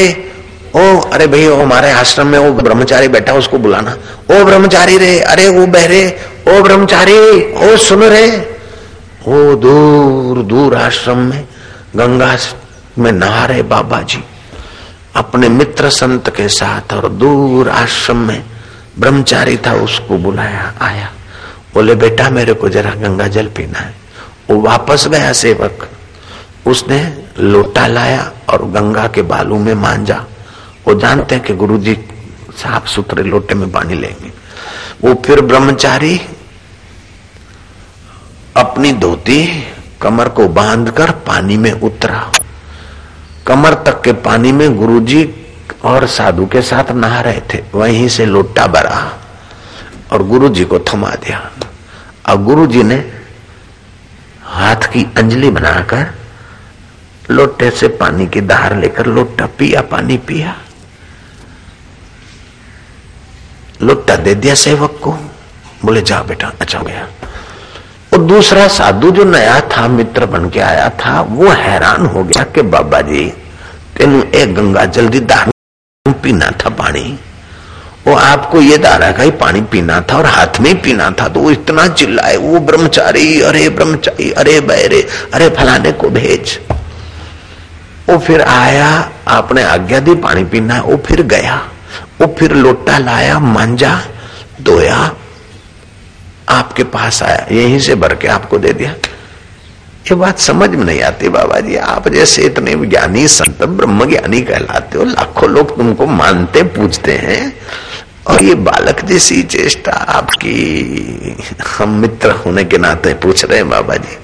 ओ 0.75 0.81
अरे 1.13 1.27
भाई 1.27 1.47
वो 1.47 1.55
हमारे 1.61 1.91
आश्रम 1.91 2.27
में 2.27 2.37
वो 2.39 2.51
ब्रह्मचारी 2.61 3.07
बैठा 3.07 3.33
उसको 3.33 3.57
बुलाना। 3.59 3.91
ओ 4.31 4.43
ब्रह्मचारी 4.45 4.97
रे 4.97 5.19
अरे 5.33 5.47
वो 5.49 5.67
बहरे 5.67 6.01
ओ 6.49 6.61
ब्रह्मचारी 6.63 7.19
ओ 7.67 7.75
सुन 7.85 8.03
रे। 8.15 8.25
वो 9.27 9.55
दूर 9.61 10.43
दूर 10.49 10.75
आश्रम 10.77 11.17
में 11.29 11.47
गंगा 11.95 12.35
में 12.97 13.11
नहा 13.11 13.45
रहे 13.45 13.63
बाबा 13.69 14.01
जी 14.01 14.23
अपने 15.15 15.49
मित्र 15.61 15.89
संत 16.01 16.35
के 16.35 16.49
साथ 16.59 16.93
और 16.93 17.09
दूर 17.21 17.69
आश्रम 17.77 18.27
में 18.27 18.43
ब्रह्मचारी 18.99 19.57
था 19.57 19.73
उसको 19.83 20.17
बुलाया 20.19 20.73
आया। 20.81 21.09
बोले, 21.73 21.95
बेटा, 21.95 22.29
मेरे 22.29 22.53
को 22.53 22.69
जरा 22.69 22.91
गंगा 22.91 23.27
जल 23.27 23.47
पीना 23.47 23.79
है। 23.79 23.95
वो 24.49 24.61
वापस 24.61 25.07
गया 25.07 25.33
सेवक। 25.33 25.89
उसने 26.67 27.23
लोटा 27.39 27.87
लाया 27.87 28.31
और 28.49 28.65
गंगा 28.65 29.07
के 29.07 29.21
बालू 29.21 29.59
में 29.59 29.73
मांझा 29.73 30.25
वो 30.87 30.99
जानते 30.99 31.35
हैं 31.35 31.43
कि 31.43 31.53
गुरु 31.53 31.77
जी 31.77 31.95
साफ़ 32.55 32.87
सुथरे 32.87 33.23
लोटे 33.23 33.53
में 33.53 33.71
पानी 33.71 33.93
लेंगे। 33.93 34.31
वो 35.07 35.21
फिर 35.25 35.41
ब्रह्मचारी 35.41 36.21
अपनी 38.57 38.91
धोती 38.93 39.63
कमर 40.01 40.29
को 40.29 40.47
बांधकर 40.47 41.11
पानी 41.11 41.57
में 41.57 41.71
उतरा। 41.71 42.31
कमर 43.47 43.73
तक 43.73 44.01
के 44.01 44.13
पानी 44.13 44.51
में 44.51 44.77
गुरुजी 44.77 45.35
और 45.83 46.07
साधु 46.07 46.45
के 46.45 46.61
साथ 46.61 46.91
नहा 46.91 47.21
रहे 47.21 47.41
थे। 47.53 47.63
वहीं 47.75 48.07
से 48.07 48.25
लोटा 48.25 48.67
भरा। 48.67 49.20
और 50.11 50.23
गुरु 50.23 50.49
जी 50.49 50.65
को 50.65 50.79
थमा 50.79 51.09
दिया। 51.09 51.51
और 52.29 52.43
गुरुजी 52.43 52.83
ने 52.83 53.11
हाथ 54.43 54.75
की 54.75 55.13
अंजलि 55.17 55.49
बनाकर 55.49 56.13
लोटे 57.31 57.71
से 57.71 57.87
पानी 57.87 58.27
की 58.27 58.41
धार 58.41 58.77
लेकर 58.77 59.05
लोटा 59.05 59.45
पिया, 59.45 59.81
पानी 59.81 60.17
पिया। 60.17 60.57
लोटा 63.81 64.15
दे 64.15 64.35
दिया 64.35 64.55
सेवक 64.55 64.99
को। 65.03 65.11
बोले, 65.85 66.01
जा 66.01 66.23
बेटा 66.23 66.51
अच्छा 66.61 66.79
गया। 66.79 67.07
और 68.13 68.21
दूसरा 68.21 68.67
साधु 68.67 69.11
जो 69.11 69.23
नया 69.23 69.59
था, 69.59 69.87
मित्र 69.87 70.25
बन 70.25 70.49
के 70.49 70.59
आया 70.59 70.89
था, 70.89 71.21
वो 71.21 71.49
हैरान 71.49 72.05
हो 72.05 72.23
गया 72.23 72.43
कि 72.43 72.61
बाबा 72.61 73.01
जी, 73.01 73.33
तेन 73.97 74.23
एक 74.35 74.55
गंगा 74.55 74.85
जल्दी 74.85 75.19
दारू 75.19 76.13
पीना 76.13 76.51
था 76.51 76.69
पानी। 76.69 77.19
वो 78.07 78.13
आपको 78.15 78.61
ये 78.61 78.77
दारा 78.77 79.11
का 79.11 79.23
ही 79.23 79.31
पानी 79.31 79.61
पीना 79.61 79.99
था 80.01 80.17
और 80.17 80.25
हाथ 80.25 80.59
में 80.59 80.81
पीना 80.81 81.09
था 81.11 81.27
तो 81.27 81.39
वो 81.39 81.51
इतना 81.51 81.87
चिल्लाए, 81.87 82.37
वो 82.37 82.59
ब्रह्मचारी, 82.59 83.41
अरे 83.41 83.67
ब्रह्मचारी, 83.69 84.31
अरे 84.31 84.59
बैरे, 84.61 85.07
अरे 85.33 85.49
फलाने 85.49 85.91
को 85.91 86.09
भेज। 86.09 86.59
वो 88.09 88.17
फिर 88.17 88.41
आया, 88.41 89.11
आपने 89.27 89.63
आज्ञा 89.63 89.99
दी 89.99 90.15
पानी 90.15 90.43
पीना, 90.43 90.81
वो 90.81 90.97
फिर 90.97 91.21
गया, 91.21 91.55
वो 92.21 92.35
फिर 92.39 92.55
लोटा 92.55 92.97
लाया 92.97 93.39
मांझा 93.39 94.01
धोया, 94.61 94.97
आपके 96.49 96.83
पास 96.83 97.23
आया, 97.23 97.45
यहीं 97.51 97.79
से 97.79 97.95
भर 97.95 98.15
के 98.15 98.27
आपको 98.27 98.57
दे 98.57 98.73
दिया। 98.73 98.95
ये 100.01 100.15
बात 100.15 100.39
समझ 100.39 100.69
में 100.69 100.83
नहीं 100.85 101.01
आती 101.01 101.29
बाबा 101.29 101.59
जी 101.59 101.75
आप 101.75 102.07
जैसे 102.07 102.41
इतने 102.41 102.75
ज्ञानी 102.85 103.27
संत 103.27 103.63
ब्रह्म 103.63 104.09
ज्ञानी 104.09 104.41
कहलाते 104.41 104.97
हो, 104.97 105.03
लाखों 105.03 105.49
लोग 105.49 105.75
तुमको 105.77 106.05
मानते 106.05 106.63
पूछते 106.63 107.17
हैं। 107.17 107.41
और 108.31 108.43
ये 108.43 108.55
बालक 108.55 109.03
जैसी 109.05 109.41
चेष्टा 109.43 109.91
आपकी। 109.91 110.55
हम 111.77 111.89
मित्र 111.99 112.31
होने 112.31 112.63
के 112.63 112.77
नाते 112.77 113.13
पूछ 113.13 113.43
रहे 113.45 113.57
हैं 113.57 113.69
बाबा 113.69 113.95
जी, 113.95 114.17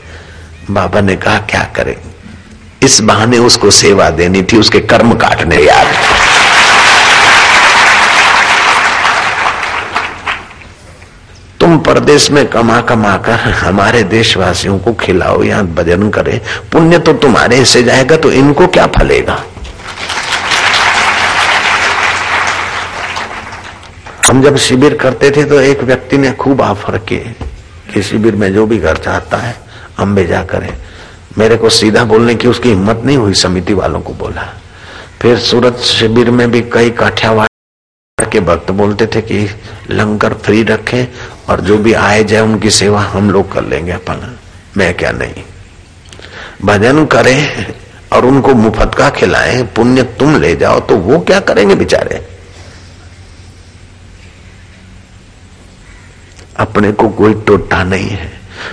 बाबा 0.69 1.01
ने 1.01 1.15
कहा, 1.15 1.37
क्या 1.39 1.63
करें? 1.75 1.95
इस 2.83 2.99
बहाने 3.01 3.37
उसको 3.37 3.71
सेवा 3.71 4.09
देनी 4.09 4.41
थी, 4.43 4.57
उसके 4.57 4.79
कर्म 4.79 5.13
काटने 5.13 5.57
याद। 5.57 5.87
तुम 11.59 11.77
परदेश 11.79 12.29
में 12.31 12.45
कमा 12.47 12.79
कमा 12.81 13.15
कर 13.17 13.39
हमारे 13.53 14.03
देशवासियों 14.03 14.77
को 14.79 14.93
खिलाओ 14.93 15.43
या 15.43 15.61
भजन 15.75 16.09
करे। 16.09 16.41
पुण्य 16.71 16.99
तो 16.99 17.13
तुम्हारे 17.13 17.63
से 17.65 17.83
जाएगा 17.83 18.17
तो 18.17 18.31
इनको 18.31 18.67
क्या 18.67 18.85
फलेगा? 18.87 19.39
हम 24.27 24.41
जब 24.43 24.55
शिविर 24.57 24.93
करते 24.97 25.29
थे 25.31 25.43
तो 25.43 25.59
एक 25.61 25.83
व्यक्ति 25.83 26.17
ने 26.17 26.31
खूब 26.31 26.61
ऑफ़र 26.61 26.97
किए 26.97 27.35
कि 27.93 28.01
शिविर 28.03 28.35
में 28.35 28.53
जो 28.53 28.65
भी 28.65 28.77
घर 28.77 28.97
चाहता 28.97 29.37
है, 29.37 29.55
हम 29.97 30.15
भेजा 30.15 30.43
करें। 30.43 30.73
मेरे 31.37 31.57
को 31.57 31.69
सीधा 31.69 32.03
बोलने 32.03 32.35
की 32.35 32.47
उसकी 32.47 32.69
हिम्मत 32.69 33.01
नहीं 33.05 33.17
हुई, 33.17 33.33
समिति 33.33 33.73
वालों 33.73 34.01
को 34.01 34.13
बोला। 34.13 34.47
फिर 35.21 35.37
सूरत 35.39 35.77
शिविर 35.77 36.31
में 36.31 36.51
भी 36.51 36.61
कई 36.61 36.89
काठियावाड़ 36.89 38.25
के 38.31 38.39
भक्त 38.39 38.71
बोलते 38.71 39.07
थे 39.07 39.21
कि 39.21 39.49
लंगर 39.91 40.33
फ्री 40.33 40.63
रखें 40.63 41.07
और 41.49 41.61
जो 41.61 41.77
भी 41.77 41.93
आए 41.93 42.23
जाए, 42.23 42.41
उनकी 42.41 42.69
सेवा 42.69 43.01
हम 43.01 43.29
लोग 43.31 43.51
कर 43.51 43.63
लेंगे 43.63 43.91
अपन। 43.91 44.37
मैं 44.77 44.93
क्या 44.93 45.11
नहीं। 45.11 45.43
भजन 46.65 47.05
करें 47.05 47.73
और 48.13 48.25
उनको 48.25 48.53
मुफ़्त 48.55 48.95
का 48.95 49.09
खिलाएँ, 49.09 49.63
पुण्य 49.63 50.03
तुम 50.03 50.41
ले 50.41 50.55
जाओ 50.55 50.79
तो 50.79 50.95
वो 50.97 51.19
क्या 51.19 51.39
करेंगे 51.39 51.75
बेचारे? 51.75 52.36
अपने 56.59 56.91
को 56.91 57.09
कोई 57.09 57.33
टोटा 57.47 57.83
नहीं 57.83 58.09
है। 58.09 58.31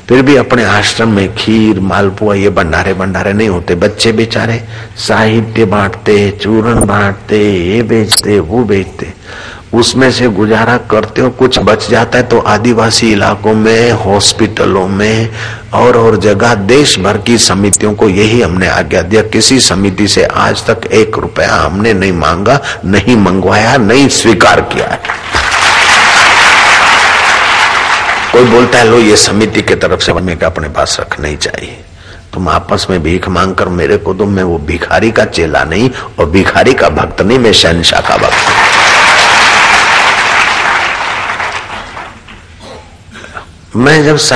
फिर 0.08 0.22
भी 0.22 0.36
अपने 0.36 0.64
आश्रम 0.64 1.08
में 1.08 1.34
खीर, 1.34 1.80
मालपुआ, 1.80 2.34
ये 2.34 2.50
भंडारे 2.50 2.94
भंडारे 2.94 3.32
नहीं 3.32 3.48
होते। 3.48 3.74
बच्चे 3.74 4.12
बेचारे 4.12 4.64
साहित्य 4.96 5.64
बांटते, 5.64 6.30
चूरन 6.42 6.84
बांटते, 6.86 7.40
ये 7.70 7.82
बेचते, 7.82 8.38
वो 8.40 8.64
बेचते। 8.64 9.12
उसमें 9.74 10.10
से 10.12 10.28
गुजारा 10.28 10.76
करते 10.90 11.20
हो, 11.20 11.30
कुछ 11.30 11.58
बच 11.58 11.90
जाता 11.90 12.18
है 12.18 12.24
तो 12.24 12.38
आदिवासी 12.38 13.12
इलाकों 13.12 13.54
में, 13.54 13.92
हॉस्पिटलों 13.92 14.88
में 14.88 15.30
और 15.74 15.96
और 15.96 16.16
जगह 16.16 16.54
देश 16.54 16.98
भर 16.98 17.18
की 17.18 17.38
समितियों 17.38 17.94
को 17.94 18.08
यही 18.08 18.42
हमने 18.42 18.68
आज्ञा 18.68 19.02
दिया। 19.02 19.22
किसी 19.22 19.60
समिति 19.60 20.08
से 20.08 20.24
आज 20.24 20.66
तक 20.66 20.86
एक 20.86 21.18
रुपया 21.18 21.54
हमने 21.54 21.94
नहीं 21.94 22.12
मांगा, 22.12 22.60
नहीं 22.84 23.16
मंगवाया, 23.16 23.76
नहीं 23.76 24.08
स्वीकार 24.08 24.60
किया 24.60 24.88
है। 24.88 25.00
कोई 28.34 28.44
बोलता 28.44 28.78
है, 28.78 28.84
लो, 28.84 28.98
ये 28.98 29.16
समिति 29.16 29.62
के 29.62 29.74
तरफ़ 29.76 30.00
से 30.02 30.12
बनने 30.12 30.34
का 30.36 30.46
अपने 30.46 30.68
पास 30.68 30.96
रखना 31.00 31.28
ही 31.28 31.36
चाहिए। 31.36 31.76
तुम 32.32 32.48
आपस 32.48 32.86
में 32.90 33.02
भीख 33.02 33.28
मांग 33.28 33.54
कर 33.54 33.68
मेरे 33.70 33.96
को 33.96 34.14
तो 34.14 34.26
मैं 34.26 34.42
वो 34.42 34.58
भिखारी 34.66 35.10
का 35.10 35.24
चेला 35.26 35.62
नहीं 35.64 35.90
और 36.18 36.26
भिखारी 36.30 36.72
का 36.74 36.88
भक्त 36.90 37.20
नहीं, 37.22 37.38
मैं 37.38 37.52
शहनशाह 37.52 38.00
का 38.08 38.16
भक्त 38.16 38.72
मैं 43.76 44.04
जब 44.04 44.16